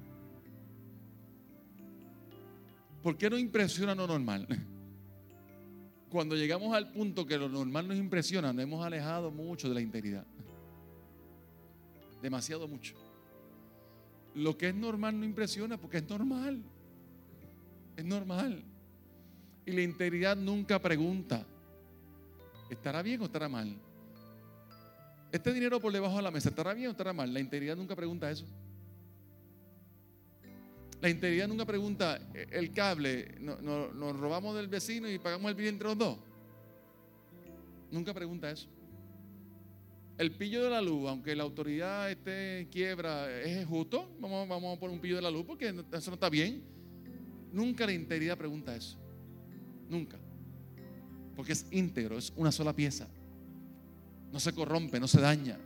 ¿Por 3.06 3.16
qué 3.16 3.30
no 3.30 3.38
impresiona 3.38 3.94
lo 3.94 4.04
normal? 4.04 4.48
Cuando 6.10 6.34
llegamos 6.34 6.74
al 6.74 6.90
punto 6.90 7.24
que 7.24 7.38
lo 7.38 7.48
normal 7.48 7.86
nos 7.86 7.98
impresiona, 7.98 8.52
nos 8.52 8.64
hemos 8.64 8.84
alejado 8.84 9.30
mucho 9.30 9.68
de 9.68 9.74
la 9.74 9.80
integridad. 9.80 10.26
Demasiado 12.20 12.66
mucho. 12.66 12.96
Lo 14.34 14.58
que 14.58 14.70
es 14.70 14.74
normal 14.74 15.20
no 15.20 15.24
impresiona 15.24 15.78
porque 15.78 15.98
es 15.98 16.08
normal. 16.08 16.60
Es 17.96 18.04
normal. 18.04 18.64
Y 19.64 19.70
la 19.70 19.82
integridad 19.82 20.36
nunca 20.36 20.82
pregunta, 20.82 21.46
¿estará 22.68 23.02
bien 23.02 23.20
o 23.20 23.26
estará 23.26 23.48
mal? 23.48 23.72
Este 25.30 25.52
dinero 25.52 25.78
por 25.78 25.92
debajo 25.92 26.16
de 26.16 26.22
la 26.22 26.32
mesa, 26.32 26.48
¿estará 26.48 26.74
bien 26.74 26.88
o 26.88 26.90
estará 26.90 27.12
mal? 27.12 27.32
La 27.32 27.38
integridad 27.38 27.76
nunca 27.76 27.94
pregunta 27.94 28.28
eso. 28.28 28.46
La 31.00 31.10
integridad 31.10 31.46
nunca 31.46 31.64
pregunta, 31.64 32.18
eh, 32.34 32.46
el 32.52 32.72
cable, 32.72 33.36
nos 33.40 34.16
robamos 34.18 34.56
del 34.56 34.68
vecino 34.68 35.10
y 35.10 35.18
pagamos 35.18 35.50
el 35.50 35.54
bill 35.54 35.68
entre 35.68 35.88
los 35.88 35.98
dos. 35.98 36.18
Nunca 37.90 38.14
pregunta 38.14 38.50
eso. 38.50 38.68
El 40.18 40.32
pillo 40.32 40.64
de 40.64 40.70
la 40.70 40.80
luz, 40.80 41.08
aunque 41.08 41.36
la 41.36 41.42
autoridad 41.42 42.10
esté 42.10 42.60
en 42.60 42.66
quiebra, 42.68 43.30
¿es 43.42 43.66
justo? 43.66 44.16
Vamos, 44.18 44.48
vamos 44.48 44.76
a 44.76 44.80
poner 44.80 44.94
un 44.94 45.00
pillo 45.00 45.16
de 45.16 45.22
la 45.22 45.30
luz 45.30 45.44
porque 45.44 45.68
eso 45.68 46.10
no 46.10 46.14
está 46.14 46.30
bien. 46.30 46.62
Nunca 47.52 47.84
la 47.84 47.92
integridad 47.92 48.38
pregunta 48.38 48.74
eso. 48.74 48.98
Nunca. 49.90 50.18
Porque 51.34 51.52
es 51.52 51.66
íntegro, 51.70 52.16
es 52.16 52.32
una 52.34 52.50
sola 52.50 52.74
pieza. 52.74 53.06
No 54.32 54.40
se 54.40 54.54
corrompe, 54.54 54.98
no 54.98 55.06
se 55.06 55.20
daña. 55.20 55.58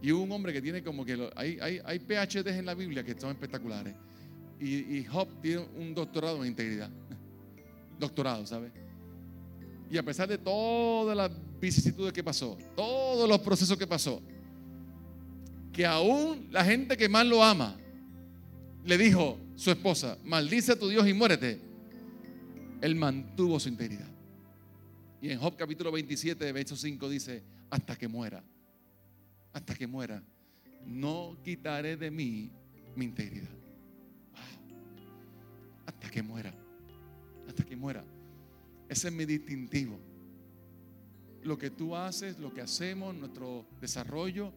Y 0.00 0.12
hubo 0.12 0.22
un 0.22 0.32
hombre 0.32 0.52
que 0.52 0.62
tiene 0.62 0.82
como 0.82 1.04
que. 1.04 1.30
hay, 1.34 1.58
hay, 1.60 1.80
hay 1.84 1.98
PhDs 1.98 2.56
en 2.56 2.66
la 2.66 2.74
Biblia 2.74 3.02
que 3.02 3.18
son 3.18 3.30
espectaculares. 3.30 3.94
Y, 4.60 5.04
Job 5.04 5.28
tiene 5.40 5.64
un 5.76 5.94
doctorado 5.94 6.42
en 6.42 6.48
integridad. 6.48 6.90
doctorado, 7.98 8.46
¿sabes? 8.46 8.72
Y 9.90 9.96
a 9.96 10.02
pesar 10.02 10.28
de 10.28 10.38
todas 10.38 11.16
las 11.16 11.30
vicisitudes 11.60 12.12
que 12.12 12.22
pasó, 12.22 12.58
todos 12.76 13.28
los 13.28 13.38
procesos 13.40 13.78
que 13.78 13.86
pasó, 13.86 14.20
que 15.72 15.86
aún 15.86 16.48
la 16.50 16.64
gente 16.64 16.96
que 16.96 17.08
más 17.08 17.26
lo 17.26 17.42
ama 17.42 17.76
le 18.84 18.98
dijo 18.98 19.38
su 19.56 19.70
esposa: 19.70 20.18
Maldice 20.24 20.72
a 20.72 20.78
tu 20.78 20.88
Dios 20.88 21.06
y 21.08 21.12
muérete. 21.12 21.60
Él 22.80 22.94
mantuvo 22.94 23.58
su 23.58 23.68
integridad. 23.68 24.08
Y 25.20 25.30
en 25.30 25.40
Job 25.40 25.56
capítulo 25.56 25.90
27, 25.90 26.52
verso 26.52 26.76
5 26.76 27.08
dice: 27.08 27.42
Hasta 27.70 27.96
que 27.96 28.06
muera 28.06 28.42
hasta 29.58 29.74
que 29.74 29.88
muera, 29.88 30.22
no 30.86 31.36
quitaré 31.42 31.96
de 31.96 32.12
mí 32.12 32.48
mi 32.94 33.06
integridad. 33.06 33.50
Hasta 35.84 36.08
que 36.08 36.22
muera, 36.22 36.54
hasta 37.48 37.64
que 37.64 37.74
muera. 37.74 38.04
Ese 38.88 39.08
es 39.08 39.14
mi 39.14 39.24
distintivo. 39.24 39.98
Lo 41.42 41.58
que 41.58 41.70
tú 41.70 41.96
haces, 41.96 42.38
lo 42.38 42.54
que 42.54 42.60
hacemos, 42.60 43.16
nuestro 43.16 43.66
desarrollo, 43.80 44.52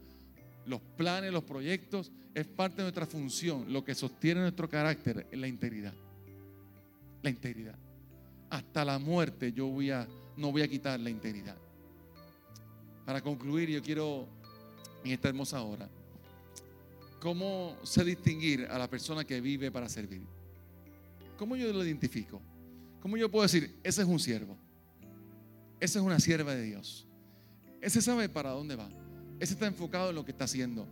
los 0.67 0.81
planes, 0.97 1.33
los 1.33 1.45
proyectos, 1.45 2.11
es 2.35 2.45
parte 2.45 2.77
de 2.77 2.83
nuestra 2.83 3.07
función. 3.07 3.73
Lo 3.73 3.83
que 3.83 3.95
sostiene 3.95 4.41
nuestro 4.41 4.69
carácter 4.69 5.27
es 5.31 5.39
la 5.39 5.47
integridad. 5.47 5.93
La 7.23 7.31
integridad. 7.31 7.75
Hasta 8.51 8.85
la 8.85 8.99
muerte 8.99 9.51
yo 9.51 9.65
voy 9.65 9.89
a, 9.89 10.07
no 10.37 10.51
voy 10.51 10.61
a 10.61 10.67
quitar 10.67 10.99
la 10.99 11.09
integridad. 11.09 11.57
Para 13.03 13.21
concluir, 13.21 13.67
yo 13.67 13.81
quiero 13.81 14.40
en 15.03 15.11
esta 15.11 15.29
hermosa 15.29 15.61
hora. 15.61 15.89
¿Cómo 17.19 17.77
sé 17.83 18.03
distinguir 18.03 18.65
a 18.65 18.77
la 18.77 18.89
persona 18.89 19.23
que 19.23 19.39
vive 19.41 19.71
para 19.71 19.87
servir? 19.87 20.21
¿Cómo 21.37 21.55
yo 21.55 21.71
lo 21.71 21.83
identifico? 21.83 22.41
¿Cómo 23.01 23.17
yo 23.17 23.29
puedo 23.29 23.43
decir, 23.43 23.75
ese 23.83 24.01
es 24.01 24.07
un 24.07 24.19
siervo? 24.19 24.57
Esa 25.79 25.99
es 25.99 26.05
una 26.05 26.19
sierva 26.19 26.53
de 26.53 26.63
Dios. 26.63 27.07
Ese 27.79 28.01
sabe 28.01 28.29
para 28.29 28.51
dónde 28.51 28.75
va. 28.75 28.89
Ese 29.39 29.53
está 29.53 29.65
enfocado 29.65 30.09
en 30.09 30.15
lo 30.15 30.25
que 30.25 30.31
está 30.31 30.45
haciendo. 30.45 30.87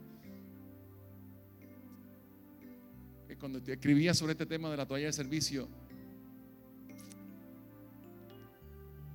Cuando 3.39 3.59
escribía 3.59 4.13
sobre 4.13 4.33
este 4.33 4.45
tema 4.45 4.69
de 4.69 4.75
la 4.75 4.85
toalla 4.85 5.05
de 5.05 5.13
servicio, 5.13 5.69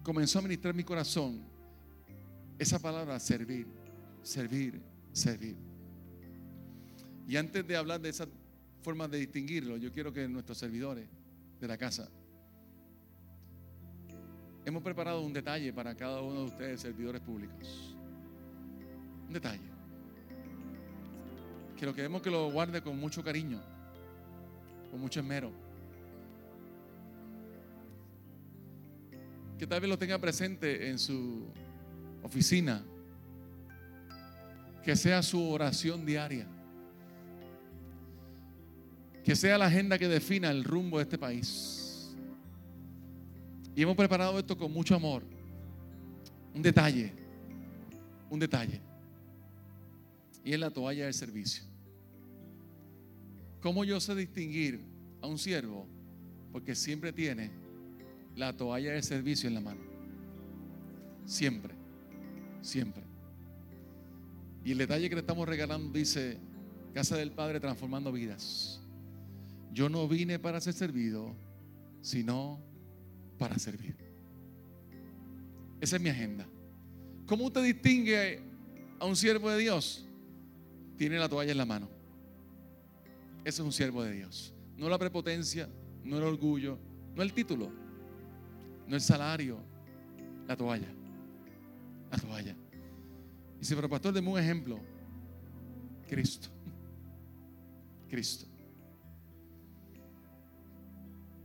comenzó 0.02 0.38
a 0.38 0.42
ministrar 0.42 0.74
mi 0.74 0.82
corazón 0.82 1.42
esa 2.58 2.78
palabra 2.78 3.20
servir 3.20 3.83
servir, 4.24 4.80
servir. 5.12 5.56
Y 7.28 7.36
antes 7.36 7.66
de 7.66 7.76
hablar 7.76 8.00
de 8.00 8.08
esa 8.08 8.26
forma 8.82 9.06
de 9.06 9.18
distinguirlo, 9.18 9.76
yo 9.76 9.92
quiero 9.92 10.12
que 10.12 10.26
nuestros 10.28 10.58
servidores 10.58 11.06
de 11.60 11.68
la 11.68 11.78
casa 11.78 12.08
hemos 14.64 14.82
preparado 14.82 15.20
un 15.20 15.32
detalle 15.32 15.72
para 15.72 15.94
cada 15.94 16.20
uno 16.22 16.40
de 16.40 16.46
ustedes, 16.46 16.80
servidores 16.80 17.20
públicos. 17.20 17.96
Un 19.26 19.32
detalle. 19.32 19.74
Que 21.76 21.86
lo 21.86 21.94
queremos 21.94 22.22
que 22.22 22.30
lo 22.30 22.50
guarde 22.50 22.82
con 22.82 22.98
mucho 22.98 23.22
cariño, 23.22 23.60
con 24.90 25.00
mucho 25.00 25.20
esmero. 25.20 25.52
Que 29.58 29.66
tal 29.66 29.80
vez 29.80 29.88
lo 29.88 29.98
tenga 29.98 30.18
presente 30.18 30.88
en 30.88 30.98
su 30.98 31.46
oficina 32.22 32.84
que 34.84 34.96
sea 34.96 35.22
su 35.22 35.42
oración 35.48 36.04
diaria. 36.04 36.46
Que 39.24 39.34
sea 39.34 39.56
la 39.56 39.66
agenda 39.66 39.98
que 39.98 40.06
defina 40.06 40.50
el 40.50 40.62
rumbo 40.62 40.98
de 40.98 41.04
este 41.04 41.16
país. 41.16 42.14
Y 43.74 43.82
hemos 43.82 43.96
preparado 43.96 44.38
esto 44.38 44.56
con 44.56 44.70
mucho 44.70 44.94
amor. 44.94 45.24
Un 46.54 46.60
detalle. 46.60 47.12
Un 48.28 48.38
detalle. 48.38 48.80
Y 50.44 50.52
es 50.52 50.60
la 50.60 50.70
toalla 50.70 51.04
del 51.04 51.14
servicio. 51.14 51.64
¿Cómo 53.62 53.84
yo 53.84 53.98
sé 53.98 54.14
distinguir 54.14 54.84
a 55.22 55.26
un 55.26 55.38
siervo? 55.38 55.86
Porque 56.52 56.74
siempre 56.74 57.10
tiene 57.10 57.50
la 58.36 58.54
toalla 58.54 58.92
del 58.92 59.02
servicio 59.02 59.48
en 59.48 59.54
la 59.54 59.60
mano. 59.62 59.80
Siempre. 61.24 61.74
Siempre. 62.60 63.03
Y 64.64 64.72
el 64.72 64.78
detalle 64.78 65.08
que 65.08 65.14
le 65.14 65.20
estamos 65.20 65.46
regalando 65.46 65.96
dice, 65.96 66.38
Casa 66.94 67.16
del 67.16 67.32
Padre 67.32 67.60
transformando 67.60 68.12
vidas. 68.12 68.80
Yo 69.72 69.88
no 69.88 70.06
vine 70.08 70.38
para 70.38 70.60
ser 70.60 70.72
servido, 70.72 71.34
sino 72.00 72.60
para 73.36 73.58
servir. 73.58 73.96
Esa 75.80 75.96
es 75.96 76.02
mi 76.02 76.08
agenda. 76.08 76.46
¿Cómo 77.26 77.46
usted 77.46 77.64
distingue 77.64 78.40
a 79.00 79.06
un 79.06 79.16
siervo 79.16 79.50
de 79.50 79.58
Dios? 79.58 80.06
Tiene 80.96 81.18
la 81.18 81.28
toalla 81.28 81.50
en 81.50 81.58
la 81.58 81.66
mano. 81.66 81.88
Ese 83.44 83.60
es 83.60 83.66
un 83.66 83.72
siervo 83.72 84.02
de 84.04 84.12
Dios. 84.12 84.54
No 84.76 84.88
la 84.88 84.98
prepotencia, 84.98 85.68
no 86.04 86.18
el 86.18 86.22
orgullo, 86.22 86.78
no 87.14 87.22
el 87.22 87.32
título, 87.32 87.70
no 88.86 88.94
el 88.94 89.02
salario, 89.02 89.58
la 90.46 90.56
toalla. 90.56 90.88
La 92.10 92.18
toalla. 92.18 92.56
Dice, 93.64 93.76
pero 93.76 93.88
pastor, 93.88 94.12
deme 94.12 94.28
un 94.28 94.38
ejemplo. 94.38 94.78
Cristo. 96.06 96.48
Cristo. 98.10 98.44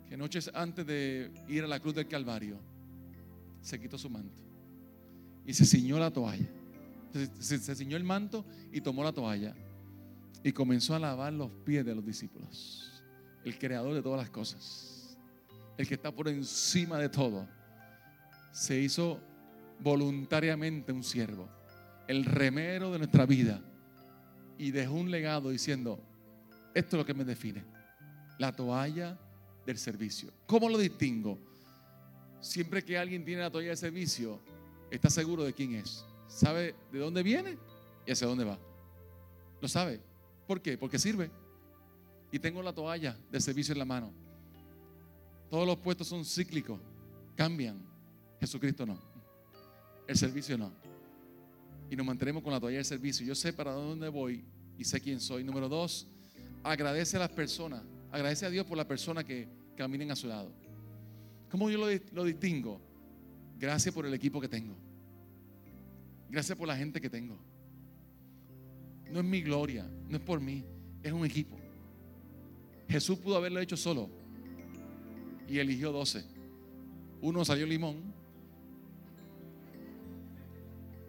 Que 0.05 0.17
noches 0.17 0.51
antes 0.53 0.85
de 0.85 1.31
ir 1.47 1.63
a 1.63 1.67
la 1.67 1.79
cruz 1.79 1.95
del 1.95 2.09
Calvario, 2.09 2.59
se 3.61 3.79
quitó 3.79 3.97
su 3.97 4.09
manto 4.09 4.43
y 5.45 5.53
se 5.53 5.63
ciñó 5.63 5.97
la 5.97 6.11
toalla. 6.11 6.49
Se, 7.39 7.57
se 7.57 7.73
ciñó 7.73 7.95
el 7.95 8.03
manto 8.03 8.45
y 8.73 8.81
tomó 8.81 9.01
la 9.01 9.13
toalla 9.13 9.55
y 10.43 10.51
comenzó 10.51 10.95
a 10.95 10.99
lavar 10.99 11.31
los 11.31 11.49
pies 11.63 11.85
de 11.85 11.95
los 11.95 12.05
discípulos. 12.05 13.01
El 13.45 13.57
creador 13.57 13.93
de 13.93 14.01
todas 14.01 14.19
las 14.19 14.29
cosas, 14.29 15.17
el 15.77 15.87
que 15.87 15.93
está 15.93 16.13
por 16.13 16.27
encima 16.27 16.97
de 16.97 17.07
todo, 17.07 17.47
se 18.51 18.77
hizo 18.77 19.21
voluntariamente 19.79 20.91
un 20.91 21.01
siervo 21.01 21.58
el 22.09 22.25
remero 22.25 22.91
de 22.91 22.97
nuestra 22.97 23.27
vida 23.27 23.61
y 24.57 24.71
dejó 24.71 24.95
un 24.95 25.11
legado 25.11 25.51
diciendo, 25.51 26.03
Esto 26.73 26.95
es 26.95 26.97
lo 26.97 27.05
que 27.05 27.13
me 27.13 27.23
define. 27.23 27.63
La 28.39 28.51
toalla 28.51 29.15
del 29.63 29.77
servicio. 29.77 30.33
¿Cómo 30.47 30.69
lo 30.69 30.79
distingo? 30.79 31.37
Siempre 32.41 32.83
que 32.83 32.97
alguien 32.97 33.23
tiene 33.23 33.43
la 33.43 33.51
toalla 33.51 33.69
de 33.69 33.75
servicio, 33.75 34.41
está 34.89 35.11
seguro 35.11 35.43
de 35.43 35.53
quién 35.53 35.75
es. 35.75 36.03
Sabe 36.27 36.73
de 36.91 36.97
dónde 36.97 37.21
viene 37.21 37.59
y 38.07 38.11
hacia 38.11 38.25
dónde 38.25 38.43
va. 38.43 38.57
Lo 39.61 39.67
sabe. 39.67 40.01
¿Por 40.47 40.63
qué? 40.63 40.79
Porque 40.79 40.97
sirve. 40.97 41.29
Y 42.31 42.39
tengo 42.39 42.63
la 42.63 42.73
toalla 42.73 43.15
de 43.31 43.39
servicio 43.39 43.73
en 43.73 43.79
la 43.79 43.85
mano. 43.85 44.11
Todos 45.51 45.67
los 45.67 45.77
puestos 45.77 46.07
son 46.07 46.25
cíclicos, 46.25 46.79
cambian. 47.35 47.79
Jesucristo 48.39 48.83
no. 48.87 48.97
El 50.07 50.17
servicio 50.17 50.57
no. 50.57 50.88
Y 51.89 51.95
nos 51.95 52.05
mantenemos 52.05 52.43
con 52.43 52.53
la 52.53 52.59
toalla 52.59 52.77
del 52.77 52.85
servicio. 52.85 53.25
Yo 53.25 53.35
sé 53.35 53.53
para 53.53 53.71
dónde 53.71 54.09
voy 54.09 54.43
y 54.77 54.83
sé 54.83 54.99
quién 54.99 55.19
soy. 55.19 55.43
Número 55.43 55.67
dos, 55.67 56.07
agradece 56.63 57.17
a 57.17 57.21
las 57.21 57.29
personas. 57.29 57.81
Agradece 58.11 58.45
a 58.45 58.49
Dios 58.49 58.65
por 58.65 58.77
la 58.77 58.87
persona 58.87 59.23
que 59.23 59.47
caminen 59.75 60.11
a 60.11 60.15
su 60.15 60.27
lado. 60.27 60.51
¿Cómo 61.49 61.69
yo 61.69 61.77
lo, 61.77 61.87
lo 62.13 62.23
distingo? 62.23 62.79
Gracias 63.57 63.93
por 63.93 64.05
el 64.05 64.13
equipo 64.13 64.39
que 64.39 64.47
tengo. 64.47 64.75
Gracias 66.29 66.57
por 66.57 66.67
la 66.67 66.77
gente 66.77 67.01
que 67.01 67.09
tengo. 67.09 67.37
No 69.11 69.19
es 69.19 69.25
mi 69.25 69.41
gloria, 69.41 69.89
no 70.07 70.17
es 70.17 70.23
por 70.23 70.39
mí, 70.39 70.63
es 71.01 71.11
un 71.11 71.25
equipo. 71.25 71.57
Jesús 72.87 73.17
pudo 73.17 73.35
haberlo 73.37 73.59
hecho 73.59 73.75
solo 73.75 74.09
y 75.47 75.57
eligió 75.57 75.91
doce. 75.91 76.23
Uno 77.21 77.43
salió 77.43 77.65
limón. 77.65 78.13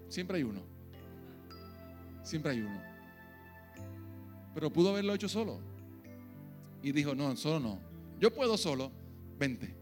Siempre 0.09 0.39
hay 0.39 0.43
uno. 0.43 0.70
Siempre 2.31 2.53
hay 2.53 2.61
uno. 2.61 2.81
Pero 4.55 4.73
pudo 4.73 4.91
haberlo 4.91 5.13
hecho 5.13 5.29
solo. 5.29 5.59
Y 6.81 6.93
dijo, 6.93 7.13
no, 7.13 7.35
solo 7.35 7.59
no. 7.59 7.81
Yo 8.21 8.33
puedo 8.33 8.57
solo. 8.57 8.93
Vente. 9.37 9.75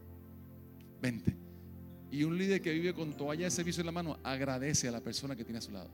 Vente. 0.99 1.37
Y 2.09 2.23
un 2.23 2.35
líder 2.39 2.59
que 2.59 2.73
vive 2.73 2.91
con 2.91 3.15
toalla 3.15 3.45
de 3.45 3.51
servicio 3.51 3.81
en 3.81 3.85
la 3.85 3.91
mano 3.91 4.17
agradece 4.23 4.87
a 4.87 4.91
la 4.91 4.99
persona 4.99 5.35
que 5.35 5.43
tiene 5.43 5.59
a 5.59 5.61
su 5.61 5.71
lado. 5.71 5.91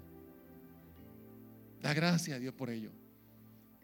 Da 1.82 1.94
gracias 1.94 2.38
a 2.38 2.40
Dios 2.40 2.54
por 2.54 2.70
ello. 2.70 2.90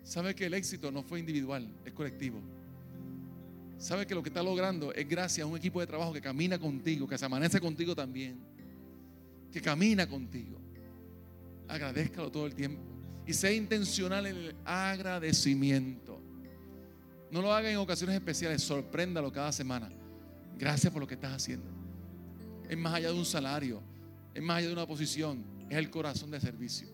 Sabe 0.02 0.34
que 0.34 0.46
el 0.46 0.54
éxito 0.54 0.94
no 0.94 1.04
fue 1.04 1.20
individual, 1.20 1.68
es 1.84 1.92
colectivo. 1.92 2.40
Sabe 3.80 4.08
que 4.08 4.16
lo 4.16 4.24
que 4.24 4.30
está 4.30 4.42
logrando 4.42 4.94
es 4.94 5.10
gracias 5.10 5.44
a 5.44 5.48
un 5.50 5.58
equipo 5.58 5.82
de 5.82 5.88
trabajo 5.88 6.14
que 6.14 6.22
camina 6.22 6.58
contigo, 6.58 7.06
que 7.06 7.18
se 7.18 7.26
amanece 7.26 7.60
contigo 7.60 7.94
también, 7.94 8.40
que 9.52 9.60
camina 9.60 10.08
contigo. 10.08 10.62
Agradezcalo 11.72 12.30
todo 12.30 12.48
el 12.48 12.54
tiempo 12.54 12.82
y 13.26 13.32
sea 13.32 13.54
intencional 13.54 14.26
en 14.26 14.36
el 14.36 14.56
agradecimiento. 14.66 16.22
No 17.32 17.42
lo 17.42 17.54
haga 17.54 17.72
en 17.72 17.78
ocasiones 17.78 18.14
especiales, 18.18 18.62
sorpréndalo 18.62 19.32
cada 19.32 19.54
semana. 19.54 19.90
Gracias 20.58 20.92
por 20.92 21.02
lo 21.02 21.08
que 21.08 21.14
estás 21.14 21.32
haciendo. 21.32 21.66
Es 22.70 22.78
más 22.78 22.96
allá 22.96 23.08
de 23.14 23.18
un 23.18 23.24
salario, 23.24 23.82
es 24.34 24.44
más 24.44 24.58
allá 24.58 24.68
de 24.68 24.74
una 24.74 24.86
posición, 24.86 25.46
es 25.70 25.78
el 25.78 25.90
corazón 25.90 26.30
de 26.30 26.42
servicio. 26.42 26.90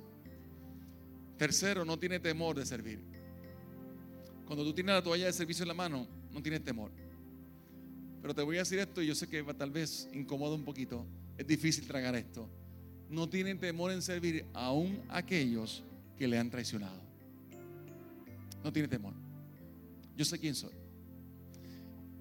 Tercero, 1.39 1.83
no 1.83 1.97
tiene 1.97 2.19
temor 2.19 2.55
de 2.55 2.65
servir. 2.67 2.99
Cuando 4.45 4.63
tú 4.63 4.73
tienes 4.73 4.93
la 4.93 5.01
toalla 5.01 5.25
de 5.25 5.33
servicio 5.33 5.63
en 5.63 5.69
la 5.69 5.73
mano, 5.73 6.07
no 6.31 6.39
tienes 6.43 6.63
temor. 6.63 6.91
Pero 8.21 8.35
te 8.35 8.43
voy 8.43 8.57
a 8.57 8.59
decir 8.59 8.77
esto 8.77 9.01
y 9.01 9.07
yo 9.07 9.15
sé 9.15 9.27
que 9.27 9.43
tal 9.55 9.71
vez 9.71 10.07
incomoda 10.13 10.53
un 10.53 10.63
poquito. 10.63 11.03
Es 11.35 11.47
difícil 11.47 11.87
tragar 11.87 12.15
esto. 12.15 12.47
No 13.09 13.29
tienen 13.29 13.59
temor 13.59 13.91
en 13.91 14.01
servir 14.01 14.45
aún 14.53 15.01
aquellos 15.09 15.83
que 16.17 16.27
le 16.27 16.37
han 16.37 16.49
traicionado. 16.49 17.01
No 18.63 18.73
tiene 18.73 18.87
temor. 18.87 19.13
Yo 20.15 20.25
sé 20.25 20.37
quién 20.39 20.55
soy. 20.55 20.73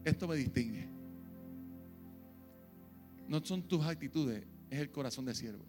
Esto 0.05 0.29
me 0.29 0.37
distingue. 0.37 0.87
No 3.27 3.45
son 3.45 3.63
tus 3.63 3.85
actitudes, 3.85 4.45
es 4.71 4.79
el 4.79 4.91
corazón 4.91 5.25
de 5.25 5.35
siervo. 5.35 5.65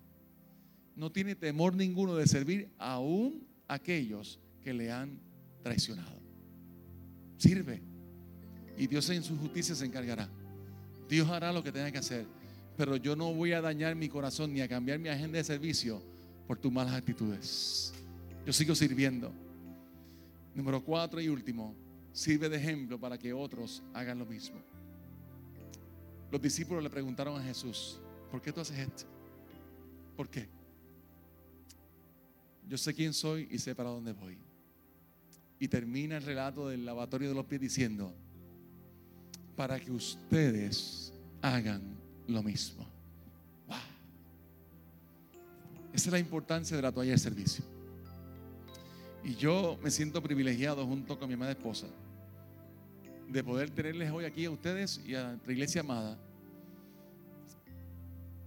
No 0.96 1.12
tiene 1.12 1.36
temor 1.36 1.76
ninguno 1.76 2.16
de 2.16 2.28
servir 2.28 2.70
aún 2.78 3.48
aquellos 3.68 4.40
que 4.62 4.74
le 4.74 4.92
han 4.92 5.20
traicionado. 5.64 6.20
Sirve. 7.38 7.82
Y 8.78 8.86
Dios 8.88 9.10
en 9.10 9.24
su 9.24 9.36
justicia 9.38 9.74
se 9.74 9.86
encargará. 9.86 10.30
Dios 11.10 11.28
hará 11.30 11.52
lo 11.52 11.64
que 11.64 11.72
tenga 11.72 11.92
que 11.92 11.98
hacer. 11.98 12.26
Pero 12.78 12.96
yo 12.96 13.16
no 13.16 13.34
voy 13.34 13.54
a 13.54 13.62
dañar 13.62 13.96
mi 13.96 14.08
corazón 14.08 14.54
ni 14.54 14.62
a 14.62 14.68
cambiar 14.68 15.00
mi 15.00 15.10
agenda 15.10 15.40
de 15.40 15.44
servicio 15.44 16.02
por 16.46 16.60
tus 16.60 16.72
malas 16.72 16.94
actitudes. 16.94 17.92
Yo 18.46 18.54
sigo 18.54 18.76
sirviendo. 18.76 19.34
Número 20.54 20.84
cuatro 20.84 21.20
y 21.20 21.28
último, 21.28 21.76
sirve 22.14 22.50
de 22.50 22.58
ejemplo 22.58 23.00
para 23.00 23.18
que 23.18 23.34
otros 23.34 23.84
hagan 23.94 24.20
lo 24.20 24.26
mismo. 24.26 24.58
Los 26.32 26.42
discípulos 26.42 26.84
le 26.84 26.90
preguntaron 26.90 27.40
a 27.40 27.44
Jesús, 27.44 28.00
¿por 28.32 28.42
qué 28.42 28.52
tú 28.52 28.62
haces 28.62 28.78
esto? 28.78 29.06
¿Por 30.16 30.30
qué? 30.30 30.48
Yo 32.68 32.78
sé 32.78 32.94
quién 32.94 33.14
soy 33.14 33.48
y 33.50 33.60
sé 33.60 33.74
para 33.74 33.90
dónde 33.90 34.14
voy. 34.14 34.38
Y 35.60 35.68
termina 35.68 36.18
el 36.18 36.24
relato 36.24 36.68
del 36.68 36.86
lavatorio 36.86 37.30
de 37.30 37.36
los 37.36 37.46
pies 37.46 37.62
diciendo, 37.62 38.14
para 39.56 39.80
que 39.80 39.92
ustedes 39.92 41.14
hagan 41.42 41.97
lo 42.28 42.44
mismo. 42.44 42.86
Esa 45.94 46.10
es 46.10 46.14
la 46.14 46.20
importancia 46.20 46.76
de 46.76 46.84
la 46.84 46.92
toalla 46.92 47.14
de 47.14 47.18
servicio. 47.18 47.64
Y 49.24 49.36
yo 49.36 49.80
me 49.82 49.90
siento 49.90 50.22
privilegiado 50.22 50.86
junto 50.86 51.18
con 51.18 51.28
mi 51.28 51.34
amada 51.34 51.52
esposa 51.52 51.88
de 53.28 53.44
poder 53.44 53.72
tenerles 53.72 54.12
hoy 54.12 54.26
aquí 54.26 54.46
a 54.46 54.52
ustedes 54.52 55.02
y 55.06 55.16
a 55.16 55.30
nuestra 55.30 55.52
iglesia 55.52 55.82
amada. 55.82 56.18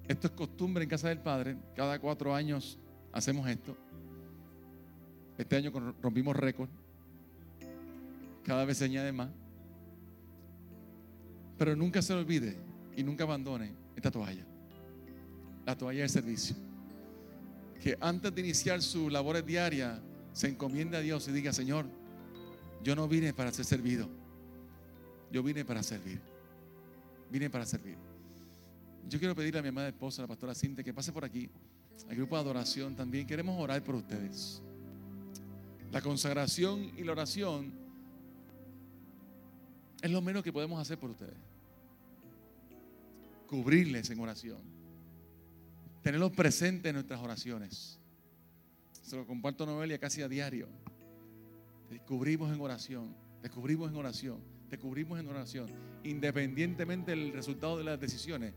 Esto 0.06 0.28
es 0.28 0.32
costumbre 0.32 0.84
en 0.84 0.90
casa 0.90 1.08
del 1.08 1.18
Padre. 1.18 1.56
Cada 1.74 1.98
cuatro 1.98 2.34
años 2.34 2.78
hacemos 3.12 3.48
esto. 3.48 3.76
Este 5.36 5.56
año 5.56 5.72
rompimos 6.00 6.36
récord. 6.36 6.68
Cada 8.44 8.64
vez 8.64 8.78
se 8.78 8.84
añade 8.84 9.12
más. 9.12 9.28
Pero 11.58 11.76
nunca 11.76 12.00
se 12.00 12.14
olvide 12.14 12.69
y 12.96 13.02
nunca 13.02 13.24
abandone 13.24 13.72
esta 13.96 14.10
toalla. 14.10 14.44
La 15.66 15.76
toalla 15.76 16.02
de 16.02 16.08
servicio. 16.08 16.56
Que 17.82 17.96
antes 18.00 18.34
de 18.34 18.40
iniciar 18.40 18.82
sus 18.82 19.10
labores 19.10 19.44
diarias 19.44 20.00
se 20.32 20.48
encomiende 20.48 20.96
a 20.96 21.00
Dios 21.00 21.26
y 21.28 21.32
diga, 21.32 21.52
Señor, 21.52 21.86
yo 22.82 22.94
no 22.94 23.08
vine 23.08 23.32
para 23.32 23.52
ser 23.52 23.64
servido 23.64 24.20
yo 25.30 25.42
vine 25.42 25.64
para 25.64 25.82
servir. 25.82 26.20
Vine 27.30 27.48
para 27.48 27.64
servir. 27.64 27.96
Yo 29.08 29.18
quiero 29.18 29.34
pedirle 29.34 29.60
a 29.60 29.62
mi 29.62 29.68
amada 29.68 29.88
esposa, 29.88 30.22
la 30.22 30.28
pastora 30.28 30.54
Cintia, 30.54 30.84
que 30.84 30.92
pase 30.92 31.12
por 31.12 31.24
aquí, 31.24 31.48
al 32.08 32.16
grupo 32.16 32.34
de 32.36 32.42
adoración 32.42 32.96
también. 32.96 33.26
Queremos 33.26 33.60
orar 33.60 33.82
por 33.82 33.94
ustedes. 33.94 34.60
La 35.92 36.00
consagración 36.00 36.92
y 36.96 37.04
la 37.04 37.12
oración 37.12 37.72
es 40.02 40.10
lo 40.10 40.20
menos 40.20 40.42
que 40.42 40.52
podemos 40.52 40.80
hacer 40.80 40.98
por 40.98 41.10
ustedes. 41.10 41.36
Cubrirles 43.50 44.08
en 44.08 44.20
oración. 44.20 44.62
Tenerlos 46.00 46.32
presentes 46.32 46.88
en 46.88 46.94
nuestras 46.94 47.20
oraciones. 47.20 47.98
Se 49.02 49.16
lo 49.16 49.26
comparto 49.26 49.64
a 49.64 49.66
Noelia 49.66 49.98
casi 49.98 50.22
a 50.22 50.28
diario. 50.28 50.68
Descubrimos 51.90 52.54
en 52.54 52.60
oración. 52.62 53.14
Descubrimos 53.42 53.90
en 53.90 53.96
oración 53.96 54.60
te 54.70 54.78
cubrimos 54.78 55.18
en 55.18 55.26
oración. 55.26 55.68
Independientemente 56.04 57.10
del 57.10 57.32
resultado 57.32 57.76
de 57.76 57.84
las 57.84 58.00
decisiones, 58.00 58.54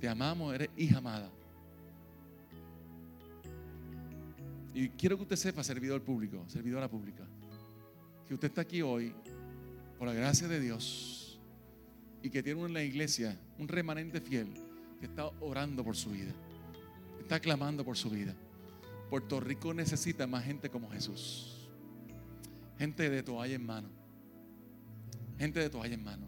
te 0.00 0.08
amamos, 0.08 0.54
eres 0.54 0.70
hija 0.76 0.98
amada. 0.98 1.30
Y 4.72 4.88
quiero 4.90 5.16
que 5.16 5.24
usted 5.24 5.36
sepa, 5.36 5.64
servidor 5.64 6.02
público, 6.02 6.44
servidora 6.46 6.88
pública, 6.88 7.24
que 8.28 8.34
usted 8.34 8.48
está 8.48 8.60
aquí 8.60 8.82
hoy 8.82 9.12
por 9.98 10.06
la 10.06 10.14
gracia 10.14 10.46
de 10.46 10.60
Dios 10.60 11.25
y 12.26 12.30
que 12.30 12.42
tiene 12.42 12.62
en 12.62 12.74
la 12.74 12.82
iglesia 12.82 13.38
un 13.58 13.68
remanente 13.68 14.20
fiel 14.20 14.48
que 14.98 15.06
está 15.06 15.26
orando 15.40 15.84
por 15.84 15.96
su 15.96 16.10
vida, 16.10 16.32
está 17.20 17.40
clamando 17.40 17.84
por 17.84 17.96
su 17.96 18.10
vida. 18.10 18.34
Puerto 19.10 19.40
Rico 19.40 19.72
necesita 19.72 20.26
más 20.26 20.44
gente 20.44 20.68
como 20.68 20.90
Jesús, 20.90 21.68
gente 22.78 23.08
de 23.08 23.22
toalla 23.22 23.54
en 23.54 23.64
mano 23.64 24.06
gente 25.38 25.60
de 25.60 25.70
toalla 25.70 25.94
en 25.94 26.04
mano. 26.04 26.26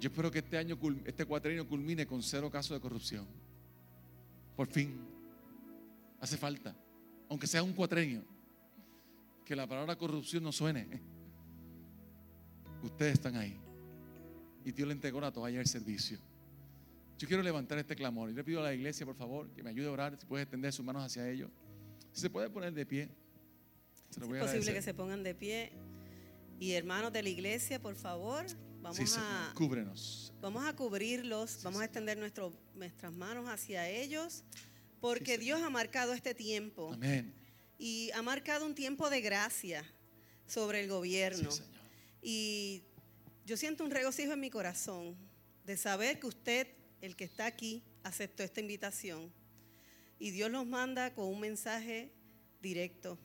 Yo 0.00 0.08
espero 0.08 0.30
que 0.30 0.40
este 0.40 0.58
año, 0.58 0.78
este 1.04 1.24
cuatrienio 1.24 1.66
culmine 1.66 2.06
con 2.06 2.22
cero 2.22 2.50
casos 2.50 2.76
de 2.76 2.80
corrupción. 2.80 3.26
Por 4.56 4.68
fin. 4.68 5.00
Hace 6.20 6.36
falta. 6.36 6.74
Aunque 7.28 7.46
sea 7.46 7.62
un 7.62 7.72
cuatrenio. 7.72 8.22
Que 9.44 9.56
la 9.56 9.66
palabra 9.66 9.96
corrupción 9.96 10.42
no 10.42 10.52
suene. 10.52 11.00
Ustedes 12.82 13.14
están 13.14 13.36
ahí. 13.36 13.58
Y 14.66 14.72
Dios 14.72 14.88
le 14.88 14.94
entregó 14.94 15.20
la 15.20 15.32
toalla 15.32 15.58
del 15.58 15.66
servicio. 15.68 16.18
Yo 17.18 17.28
quiero 17.28 17.40
levantar 17.42 17.78
este 17.78 17.94
clamor. 17.94 18.28
Y 18.30 18.34
le 18.34 18.42
pido 18.42 18.60
a 18.60 18.64
la 18.64 18.74
iglesia, 18.74 19.06
por 19.06 19.14
favor, 19.14 19.48
que 19.52 19.62
me 19.62 19.70
ayude 19.70 19.86
a 19.86 19.92
orar. 19.92 20.18
Si 20.20 20.26
puede 20.26 20.42
extender 20.42 20.72
sus 20.72 20.84
manos 20.84 21.04
hacia 21.04 21.28
ellos. 21.30 21.50
Si 22.12 22.20
se 22.20 22.28
puede 22.28 22.50
poner 22.50 22.72
de 22.74 22.84
pie. 22.84 23.08
es 24.10 24.18
posible 24.18 24.74
que 24.74 24.82
se 24.82 24.92
pongan 24.92 25.22
de 25.22 25.34
pie. 25.36 25.72
Y 26.58 26.72
hermanos 26.72 27.12
de 27.12 27.22
la 27.22 27.28
iglesia, 27.28 27.80
por 27.80 27.94
favor, 27.94 28.44
vamos 28.82 28.96
Sí, 28.96 29.04
a 29.18 29.52
Cúbrenos. 29.54 30.32
Vamos 30.40 30.66
a 30.66 30.74
cubrirlos, 30.74 31.62
vamos 31.62 31.80
a 31.80 31.84
extender 31.84 32.18
nuestro- 32.18 32.52
nuestras 32.74 33.12
manos 33.12 33.46
hacia 33.48 33.88
ellos, 33.88 34.42
porque 35.00 35.34
Sí, 35.36 35.44
Dios 35.44 35.62
ha 35.62 35.70
marcado 35.70 36.12
este 36.12 36.34
tiempo 36.34 36.92
Amén. 36.92 37.32
y 37.78 38.10
ha 38.12 38.22
marcado 38.22 38.66
un 38.66 38.74
tiempo 38.74 39.10
de 39.10 39.20
gracia 39.20 39.84
sobre 40.46 40.80
el 40.80 40.86
Sí, 40.86 40.90
gobierno. 40.90 41.50
Señor. 41.50 41.70
Y 42.22 42.82
yo 43.46 43.56
siento 43.56 43.84
un 43.84 43.92
regocijo 43.92 44.32
en 44.32 44.40
mi 44.40 44.50
corazón 44.50 45.16
de 45.64 45.76
saber 45.76 46.18
que 46.18 46.26
usted, 46.26 46.66
el 47.00 47.14
que 47.14 47.24
está 47.24 47.46
aquí, 47.46 47.84
aceptó 48.02 48.42
esta 48.42 48.60
invitación. 48.60 49.32
Y 50.18 50.32
Dios 50.32 50.50
los 50.50 50.66
manda 50.66 51.14
con 51.14 51.26
un 51.26 51.38
mensaje 51.38 52.10
directo. 52.60 53.16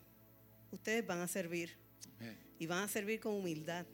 Ustedes 0.70 1.04
van 1.04 1.20
a 1.20 1.26
servir 1.26 1.76
y 2.56 2.66
van 2.66 2.84
a 2.84 2.88
servir 2.88 3.18
con 3.18 3.34
humildad. 3.34 3.84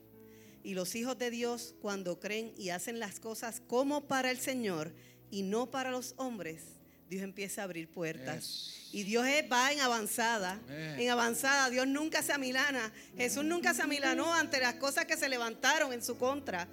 Y 0.62 0.74
los 0.74 0.94
hijos 0.96 1.18
de 1.18 1.30
Dios, 1.30 1.74
cuando 1.80 2.20
creen 2.20 2.52
y 2.58 2.68
hacen 2.68 2.98
las 2.98 3.20
cosas 3.20 3.62
como 3.66 4.06
para 4.06 4.30
el 4.30 4.38
Señor 4.38 4.92
y 5.30 5.44
no 5.44 5.70
para 5.70 5.90
los 5.90 6.12
hombres, 6.18 6.77
Dios 7.08 7.22
empieza 7.22 7.62
a 7.62 7.64
abrir 7.64 7.88
puertas. 7.88 8.44
Yes. 8.44 8.78
Y 8.92 9.02
Dios 9.02 9.24
va 9.52 9.72
en 9.72 9.80
avanzada, 9.80 10.58
en 10.68 11.10
avanzada. 11.10 11.68
Dios 11.68 11.86
nunca 11.86 12.22
se 12.22 12.32
amilana. 12.32 12.90
Jesús 13.16 13.44
nunca 13.44 13.74
se 13.74 13.82
amilanó 13.82 14.32
ante 14.34 14.60
las 14.60 14.74
cosas 14.74 15.04
que 15.04 15.16
se 15.16 15.28
levantaron 15.28 15.92
en 15.92 16.02
su 16.02 16.16
contra. 16.16 16.66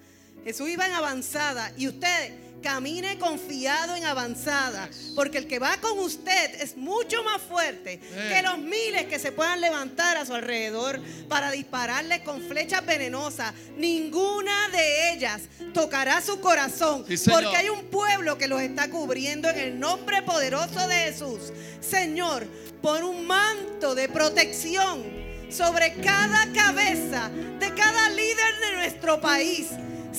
Jesús 0.44 0.70
iba 0.70 0.86
en 0.86 0.94
avanzada 0.94 1.72
y 1.78 1.88
usted 1.88 2.46
camine 2.66 3.20
confiado 3.20 3.96
en 3.96 4.06
avanzada, 4.06 4.90
porque 5.14 5.38
el 5.38 5.46
que 5.46 5.60
va 5.60 5.78
con 5.78 6.00
usted 6.00 6.62
es 6.62 6.76
mucho 6.76 7.24
más 7.24 7.40
fuerte 7.44 8.00
que 8.00 8.42
los 8.42 8.58
miles 8.58 9.06
que 9.06 9.20
se 9.20 9.32
puedan 9.32 9.62
levantar 9.62 10.18
a 10.18 10.26
su 10.26 10.34
alrededor 10.34 11.00
para 11.30 11.52
dispararle 11.52 12.24
con 12.24 12.42
flechas 12.42 12.84
venenosas. 12.84 13.54
Ninguna 13.78 14.70
de 14.70 15.14
ellas 15.14 15.44
tocará 15.76 16.22
su 16.22 16.40
corazón, 16.40 17.06
Sí, 17.08 17.30
porque 17.30 17.56
hay 17.56 17.70
un 17.70 17.86
pueblo 17.86 18.36
que 18.40 18.48
los 18.48 18.60
está 18.60 18.90
cubriendo 18.90 19.48
en 19.48 19.60
el 19.60 19.80
nombre 19.80 20.24
poderoso 20.24 20.88
de 20.88 20.96
Jesús. 20.96 21.54
Señor, 21.82 22.48
pon 22.82 23.04
un 23.04 23.28
manto 23.28 23.94
de 23.94 24.10
protección 24.10 25.04
sobre 25.52 25.94
cada 26.02 26.52
cabeza 26.52 27.30
de 27.60 27.74
cada 27.76 28.10
líder 28.10 28.60
de 28.60 28.76
nuestro 28.78 29.22
país. 29.22 29.68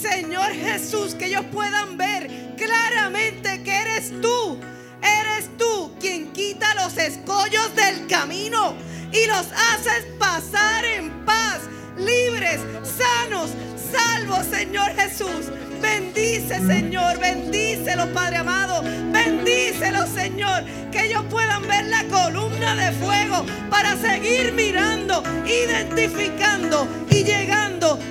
Señor 0.01 0.53
Jesús, 0.53 1.15
que 1.15 1.27
ellos 1.27 1.45
puedan 1.53 1.97
ver 1.97 2.29
claramente 2.57 3.63
que 3.63 3.75
eres 3.75 4.13
tú. 4.21 4.59
Eres 5.03 5.49
tú 5.57 5.95
quien 5.99 6.33
quita 6.33 6.75
los 6.75 6.97
escollos 6.99 7.75
del 7.75 8.07
camino 8.07 8.75
y 9.13 9.27
los 9.27 9.47
haces 9.53 10.07
pasar 10.19 10.85
en 10.85 11.25
paz, 11.25 11.61
libres, 11.97 12.61
sanos, 12.83 13.51
salvos, 13.93 14.47
Señor 14.47 14.91
Jesús. 14.97 15.51
Bendice, 15.81 16.59
Señor, 16.67 17.19
bendícelos, 17.19 18.09
Padre 18.09 18.39
amado. 18.39 18.83
Bendícelos, 19.13 20.09
Señor, 20.11 20.65
que 20.91 21.07
ellos 21.07 21.25
puedan 21.31 21.67
ver 21.69 21.87
la 21.87 22.05
columna 22.05 22.75
de 22.75 22.93
fuego 22.93 23.45
para 23.71 23.97
seguir 23.97 24.53
mirando, 24.53 25.23
identificando 25.47 26.89
y 27.11 27.25
llegando 27.25 27.56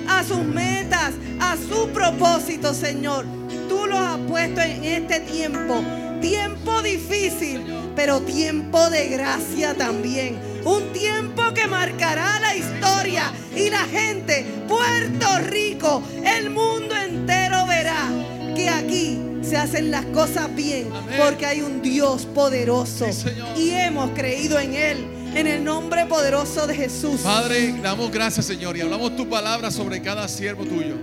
a 0.08 0.22
sus 0.24 0.44
metas, 0.44 1.12
a 1.40 1.56
su 1.56 1.88
propósito, 1.90 2.74
Señor. 2.74 3.24
Tú 3.68 3.86
los 3.86 3.98
has 3.98 4.18
puesto 4.28 4.60
en 4.60 4.84
este 4.84 5.20
tiempo. 5.20 5.82
Tiempo 6.20 6.82
difícil, 6.82 7.62
pero 7.94 8.20
tiempo 8.20 8.88
de 8.90 9.08
gracia 9.08 9.74
también. 9.74 10.38
Un 10.64 10.92
tiempo 10.92 11.42
que 11.54 11.66
marcará 11.68 12.40
la 12.40 12.56
historia 12.56 13.32
y 13.54 13.70
la 13.70 13.84
gente, 13.84 14.44
Puerto 14.68 15.26
Rico, 15.48 16.02
el 16.24 16.50
mundo 16.50 16.96
entero 16.96 17.66
verá 17.66 18.08
que 18.56 18.68
aquí 18.68 19.18
se 19.42 19.56
hacen 19.56 19.90
las 19.92 20.04
cosas 20.06 20.52
bien 20.56 20.88
Amén. 20.92 21.20
porque 21.22 21.46
hay 21.46 21.60
un 21.60 21.80
Dios 21.82 22.26
poderoso 22.26 23.06
Sí, 23.12 23.28
y 23.56 23.70
hemos 23.70 24.10
creído 24.10 24.58
en 24.58 24.74
Él, 24.74 25.06
en 25.34 25.46
el 25.46 25.64
nombre 25.64 26.06
poderoso 26.06 26.66
de 26.66 26.74
Jesús. 26.74 27.20
Padre, 27.22 27.74
damos 27.82 28.10
gracias, 28.10 28.46
Señor, 28.46 28.76
y 28.76 28.80
hablamos 28.80 29.16
tu 29.16 29.28
palabra 29.28 29.70
sobre 29.70 30.00
cada 30.00 30.26
siervo 30.28 30.64
tuyo. 30.64 30.96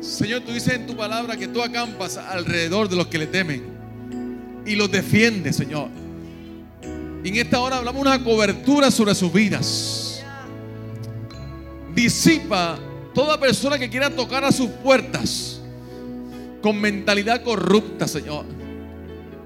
Señor, 0.00 0.42
tú 0.42 0.52
dices 0.52 0.74
en 0.74 0.86
tu 0.86 0.96
palabra 0.96 1.36
que 1.36 1.48
tú 1.48 1.62
acampas 1.62 2.16
alrededor 2.16 2.88
de 2.88 2.96
los 2.96 3.08
que 3.08 3.18
le 3.18 3.26
temen 3.26 3.62
y 4.64 4.76
los 4.76 4.90
defiendes, 4.90 5.56
Señor. 5.56 5.88
En 7.24 7.34
esta 7.34 7.60
hora 7.60 7.78
hablamos 7.78 8.02
una 8.02 8.22
cobertura 8.22 8.90
sobre 8.90 9.14
sus 9.14 9.32
vidas. 9.32 10.22
Disipa 11.94 12.78
toda 13.14 13.40
persona 13.40 13.78
que 13.78 13.88
quiera 13.88 14.10
tocar 14.10 14.44
a 14.44 14.52
sus 14.52 14.68
puertas 14.68 15.60
con 16.62 16.80
mentalidad 16.80 17.42
corrupta, 17.42 18.06
Señor. 18.06 18.44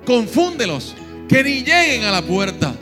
Confúndelos, 0.05 0.94
que 1.31 1.45
ni 1.45 1.62
lleguen 1.62 2.03
a 2.03 2.11
la 2.11 2.23
puerta. 2.23 2.75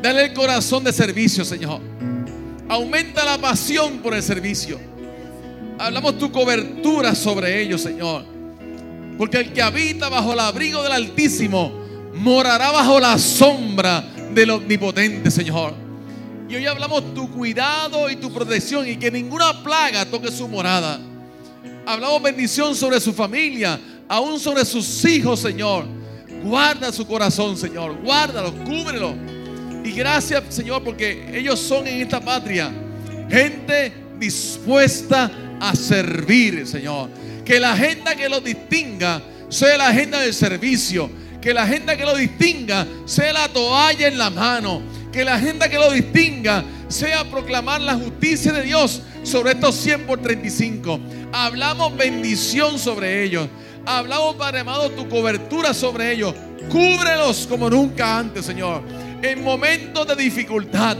Dale 0.00 0.26
el 0.26 0.32
corazón 0.32 0.84
de 0.84 0.92
servicio, 0.92 1.44
Señor. 1.44 1.80
Aumenta 2.68 3.24
la 3.24 3.36
pasión 3.36 3.98
por 3.98 4.14
el 4.14 4.22
servicio. 4.22 4.78
Hablamos 5.76 6.18
tu 6.18 6.30
cobertura 6.30 7.16
sobre 7.16 7.60
ellos, 7.60 7.80
Señor. 7.80 8.24
Porque 9.18 9.38
el 9.38 9.52
que 9.52 9.60
habita 9.60 10.08
bajo 10.08 10.34
el 10.34 10.38
abrigo 10.38 10.84
del 10.84 10.92
Altísimo 10.92 11.72
morará 12.14 12.70
bajo 12.70 13.00
la 13.00 13.18
sombra 13.18 14.04
del 14.32 14.50
Omnipotente, 14.50 15.32
Señor. 15.32 15.74
Y 16.48 16.54
hoy 16.54 16.66
hablamos 16.66 17.12
tu 17.12 17.28
cuidado 17.32 18.08
y 18.08 18.16
tu 18.16 18.32
protección 18.32 18.88
y 18.88 18.96
que 18.96 19.10
ninguna 19.10 19.64
plaga 19.64 20.06
toque 20.06 20.30
su 20.30 20.46
morada. 20.46 21.00
Hablamos 21.86 22.22
bendición 22.22 22.76
sobre 22.76 23.00
su 23.00 23.12
familia, 23.12 23.80
aún 24.08 24.38
sobre 24.38 24.64
sus 24.64 25.04
hijos, 25.04 25.40
Señor. 25.40 25.99
Guarda 26.42 26.92
su 26.92 27.06
corazón, 27.06 27.56
Señor. 27.56 27.96
Guárdalo, 28.02 28.52
cúbrelo. 28.64 29.14
Y 29.84 29.92
gracias, 29.92 30.42
Señor, 30.50 30.82
porque 30.84 31.30
ellos 31.38 31.58
son 31.58 31.86
en 31.86 32.00
esta 32.02 32.20
patria 32.20 32.70
gente 33.30 33.92
dispuesta 34.18 35.30
a 35.60 35.74
servir, 35.74 36.66
Señor. 36.66 37.08
Que 37.44 37.60
la 37.60 37.72
agenda 37.72 38.14
que 38.14 38.28
los 38.28 38.42
distinga 38.42 39.22
sea 39.48 39.78
la 39.78 39.88
agenda 39.88 40.20
del 40.20 40.34
servicio. 40.34 41.10
Que 41.40 41.54
la 41.54 41.62
agenda 41.62 41.96
que 41.96 42.04
los 42.04 42.18
distinga 42.18 42.86
sea 43.06 43.32
la 43.32 43.48
toalla 43.48 44.08
en 44.08 44.18
la 44.18 44.30
mano. 44.30 44.82
Que 45.12 45.24
la 45.24 45.36
agenda 45.36 45.68
que 45.68 45.76
los 45.76 45.92
distinga 45.92 46.64
sea 46.88 47.24
proclamar 47.30 47.80
la 47.80 47.94
justicia 47.94 48.52
de 48.52 48.62
Dios 48.62 49.02
sobre 49.22 49.52
estos 49.52 49.74
100 49.76 50.06
por 50.06 50.20
35. 50.20 51.00
Hablamos 51.32 51.96
bendición 51.96 52.78
sobre 52.78 53.22
ellos. 53.24 53.48
Hablamos, 53.86 54.36
Padre 54.36 54.60
amado, 54.60 54.90
tu 54.90 55.08
cobertura 55.08 55.74
sobre 55.74 56.12
ellos. 56.12 56.34
Cúbrelos 56.68 57.46
como 57.48 57.70
nunca 57.70 58.18
antes, 58.18 58.44
Señor. 58.44 58.82
En 59.22 59.42
momentos 59.42 60.06
de 60.06 60.16
dificultad, 60.16 60.96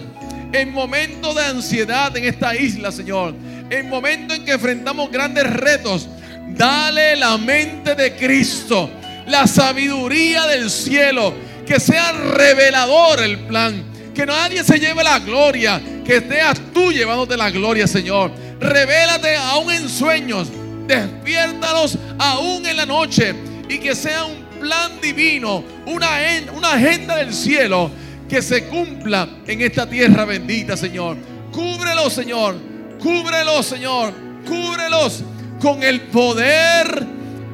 en 0.52 0.72
momentos 0.72 1.34
de 1.34 1.44
ansiedad 1.44 2.16
en 2.16 2.24
esta 2.24 2.54
isla, 2.54 2.90
Señor. 2.90 3.34
En 3.70 3.88
momentos 3.88 4.38
en 4.38 4.44
que 4.44 4.52
enfrentamos 4.52 5.10
grandes 5.10 5.44
retos, 5.44 6.08
dale 6.48 7.16
la 7.16 7.38
mente 7.38 7.94
de 7.94 8.16
Cristo, 8.16 8.90
la 9.26 9.46
sabiduría 9.46 10.46
del 10.46 10.70
cielo, 10.70 11.32
que 11.66 11.78
sea 11.78 12.12
revelador 12.12 13.22
el 13.22 13.38
plan, 13.40 13.84
que 14.14 14.26
nadie 14.26 14.64
se 14.64 14.78
lleve 14.78 15.04
la 15.04 15.20
gloria, 15.20 15.80
que 16.04 16.20
seas 16.20 16.60
tú 16.74 16.92
llevándote 16.92 17.36
la 17.36 17.50
gloria, 17.50 17.86
Señor. 17.86 18.32
Revélate 18.58 19.36
aún 19.36 19.70
en 19.72 19.88
sueños, 19.88 20.48
despiértalos 20.96 21.96
aún 22.18 22.66
en 22.66 22.76
la 22.76 22.86
noche 22.86 23.34
y 23.68 23.78
que 23.78 23.94
sea 23.94 24.24
un 24.24 24.44
plan 24.60 25.00
divino, 25.00 25.62
una, 25.86 26.36
en- 26.36 26.50
una 26.50 26.72
agenda 26.74 27.16
del 27.16 27.32
cielo 27.32 27.90
que 28.28 28.42
se 28.42 28.66
cumpla 28.66 29.28
en 29.46 29.60
esta 29.62 29.88
tierra 29.88 30.24
bendita, 30.24 30.76
Señor. 30.76 31.16
Cúbrelos, 31.52 32.12
Señor. 32.12 32.56
Cúbrelos, 33.00 33.66
Señor. 33.66 34.12
Cúbrelos 34.46 35.22
con 35.60 35.82
el 35.82 36.00
poder 36.02 37.06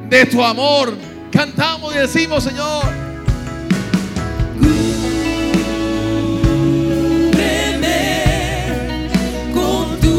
de 0.09 0.25
tu 0.25 0.43
amor. 0.43 0.95
Cantamos 1.31 1.95
y 1.95 1.99
decimos, 1.99 2.43
Señor. 2.43 2.83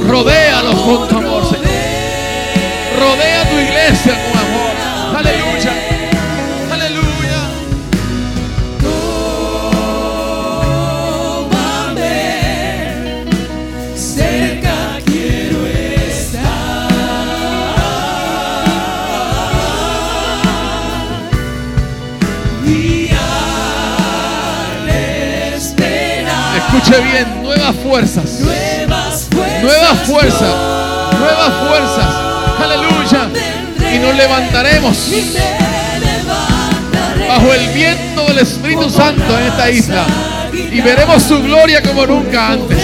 Rodéalos 0.09 0.75
con 0.81 1.09
tu 1.09 1.17
amor. 1.17 1.28
Rodea 2.99 3.49
tu 3.49 3.57
iglesia 3.57 4.15
con 4.25 4.39
amor. 4.41 4.75
Aleluya. 5.19 5.73
Aleluya. 6.73 7.41
cerca 13.95 14.99
quiero 15.05 15.67
estar. 15.67 16.49
Escuche 26.57 27.01
bien, 27.01 27.43
nuevas 27.45 27.77
fuerzas. 27.77 28.41
Nuevas 28.41 29.29
nuevas 29.63 29.99
fuerzas, 30.07 30.55
nuevas 31.19 31.55
fuerzas. 31.69 32.28
Aleluya. 32.69 33.29
Y 33.95 33.99
nos 33.99 34.15
levantaremos 34.15 34.97
bajo 37.27 37.53
el 37.55 37.69
viento 37.69 38.25
del 38.27 38.39
Espíritu 38.39 38.91
Santo 38.91 39.39
en 39.39 39.47
esta 39.47 39.71
isla. 39.71 40.05
Y 40.53 40.81
veremos 40.83 41.23
su 41.23 41.43
gloria 41.43 41.83
como 41.83 42.07
nunca 42.07 42.53
antes. 42.53 42.79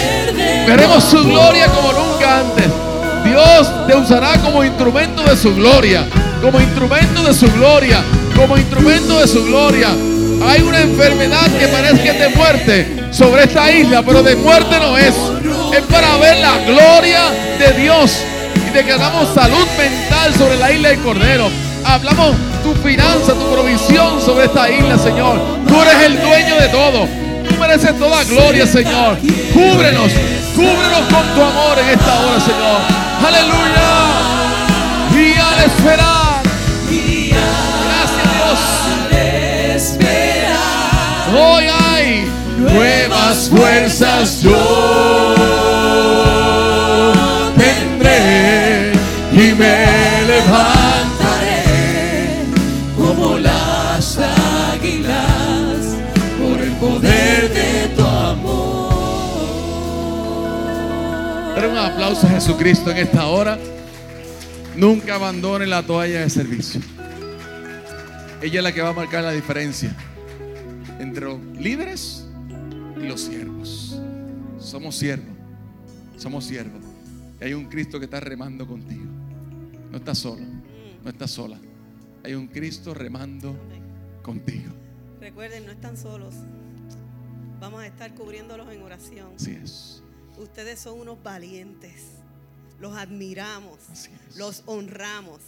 Veremos 0.67 1.05
su 1.05 1.23
gloria 1.25 1.67
como 1.67 1.93
nunca 1.93 2.39
antes. 2.41 2.67
Dios 3.25 3.87
te 3.87 3.95
usará 3.95 4.39
como 4.39 4.65
instrumento 4.65 5.23
de 5.23 5.37
su 5.37 5.55
gloria. 5.55 6.07
Como 6.41 6.61
instrumento 6.61 7.23
de 7.23 7.35
su 7.35 7.53
gloria. 7.53 8.03
Como 8.35 8.57
instrumento 8.57 9.21
de 9.21 9.29
su 9.29 9.45
gloria. 9.45 9.89
Hay 10.49 10.63
una 10.63 10.81
enfermedad 10.81 11.47
que 11.59 11.69
parece 11.69 12.13
de 12.13 12.29
muerte 12.31 13.05
sobre 13.11 13.45
esta 13.45 13.71
isla, 13.71 14.03
pero 14.03 14.23
de 14.23 14.35
muerte 14.37 14.79
no 14.81 14.97
es. 14.97 15.15
Es 15.75 15.83
para 15.91 16.17
ver 16.17 16.39
la 16.39 16.59
gloria 16.59 17.21
de 17.59 17.83
Dios 17.83 18.23
declaramos 18.75 19.33
salud 19.33 19.67
mental 19.79 20.35
sobre 20.35 20.57
la 20.57 20.73
isla 20.73 20.89
del 20.89 20.99
Cordero. 21.01 21.49
Hablamos 21.85 22.35
tu 22.63 22.75
finanza, 22.75 23.33
tu 23.33 23.53
provisión 23.53 24.21
sobre 24.21 24.47
esta 24.47 24.69
isla, 24.69 24.99
Señor. 24.99 25.39
Tú 25.69 25.81
eres 25.81 26.03
el 26.03 26.21
dueño 26.21 26.57
de 26.57 26.69
todo. 26.69 27.09
Tú 27.49 27.55
mereces 27.61 27.97
toda 27.99 28.25
gloria, 28.25 28.67
Señor. 28.67 29.17
Cúbrenos, 29.53 30.11
cúbrenos 30.57 31.01
con 31.03 31.35
tu 31.35 31.43
amor 31.43 31.79
en 31.79 31.89
esta 31.91 32.21
hora, 32.21 32.41
Señor. 32.41 32.81
Aleluya. 33.29 33.93
Y 35.15 35.39
al 35.39 35.65
esperar. 35.67 36.43
Gracias, 37.87 38.27
Dios. 38.35 38.59
Hoy 41.41 41.65
hay 41.69 42.27
nuevas 42.59 43.49
fuerzas 43.51 44.43
yo 44.43 44.94
aplauso 62.05 62.27
a 62.27 62.31
Jesucristo 62.31 62.91
en 62.91 62.99
esta 62.99 63.29
hora. 63.29 63.59
Nunca 64.77 65.15
abandone 65.15 65.67
la 65.67 65.83
toalla 65.83 66.21
de 66.21 66.29
servicio. 66.29 66.79
Ella 68.43 68.59
es 68.59 68.63
la 68.63 68.73
que 68.73 68.83
va 68.83 68.91
a 68.91 68.93
marcar 68.93 69.25
la 69.25 69.33
diferencia 69.33 69.97
entre 70.99 71.25
los 71.25 71.41
líderes 71.57 72.27
y 73.01 73.07
los 73.07 73.23
siervos. 73.23 73.99
Somos 74.59 74.97
siervos. 74.97 75.35
Somos 76.19 76.45
siervos. 76.45 76.83
Y 77.41 77.45
hay 77.45 77.55
un 77.55 77.71
Cristo 77.71 77.99
que 77.99 78.05
está 78.05 78.21
remando 78.21 78.67
contigo. 78.67 79.07
No 79.91 79.97
estás 79.97 80.19
solo. 80.19 80.43
No 81.03 81.09
estás 81.09 81.31
sola. 81.31 81.59
Hay 82.23 82.35
un 82.35 82.49
Cristo 82.49 82.93
remando 82.93 83.57
contigo. 84.23 84.75
Recuerden, 85.23 85.65
no 85.65 85.73
están 85.73 85.97
solos. 85.97 86.35
Vamos 87.61 87.81
a 87.81 87.87
estar 87.87 88.13
cubriéndolos 88.13 88.71
en 88.71 88.83
oración. 88.83 89.29
Así 89.37 89.53
es. 89.53 90.04
Ustedes 90.39 90.81
son 90.81 91.01
unos 91.01 91.23
valientes. 91.23 92.07
Los 92.81 92.97
admiramos. 92.97 93.79
Los 94.37 94.63
honramos. 94.67 95.41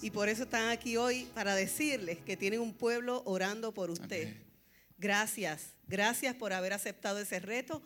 Y 0.00 0.10
por 0.10 0.28
eso 0.28 0.44
están 0.44 0.68
aquí 0.68 0.96
hoy 0.96 1.28
para 1.34 1.54
decirles 1.54 2.18
que 2.18 2.36
tienen 2.36 2.60
un 2.60 2.72
pueblo 2.72 3.22
orando 3.26 3.72
por 3.72 3.90
usted. 3.90 4.28
Amén. 4.28 4.44
Gracias. 4.96 5.72
Gracias 5.86 6.34
por 6.34 6.52
haber 6.52 6.72
aceptado 6.72 7.18
ese 7.18 7.40
reto 7.40 7.82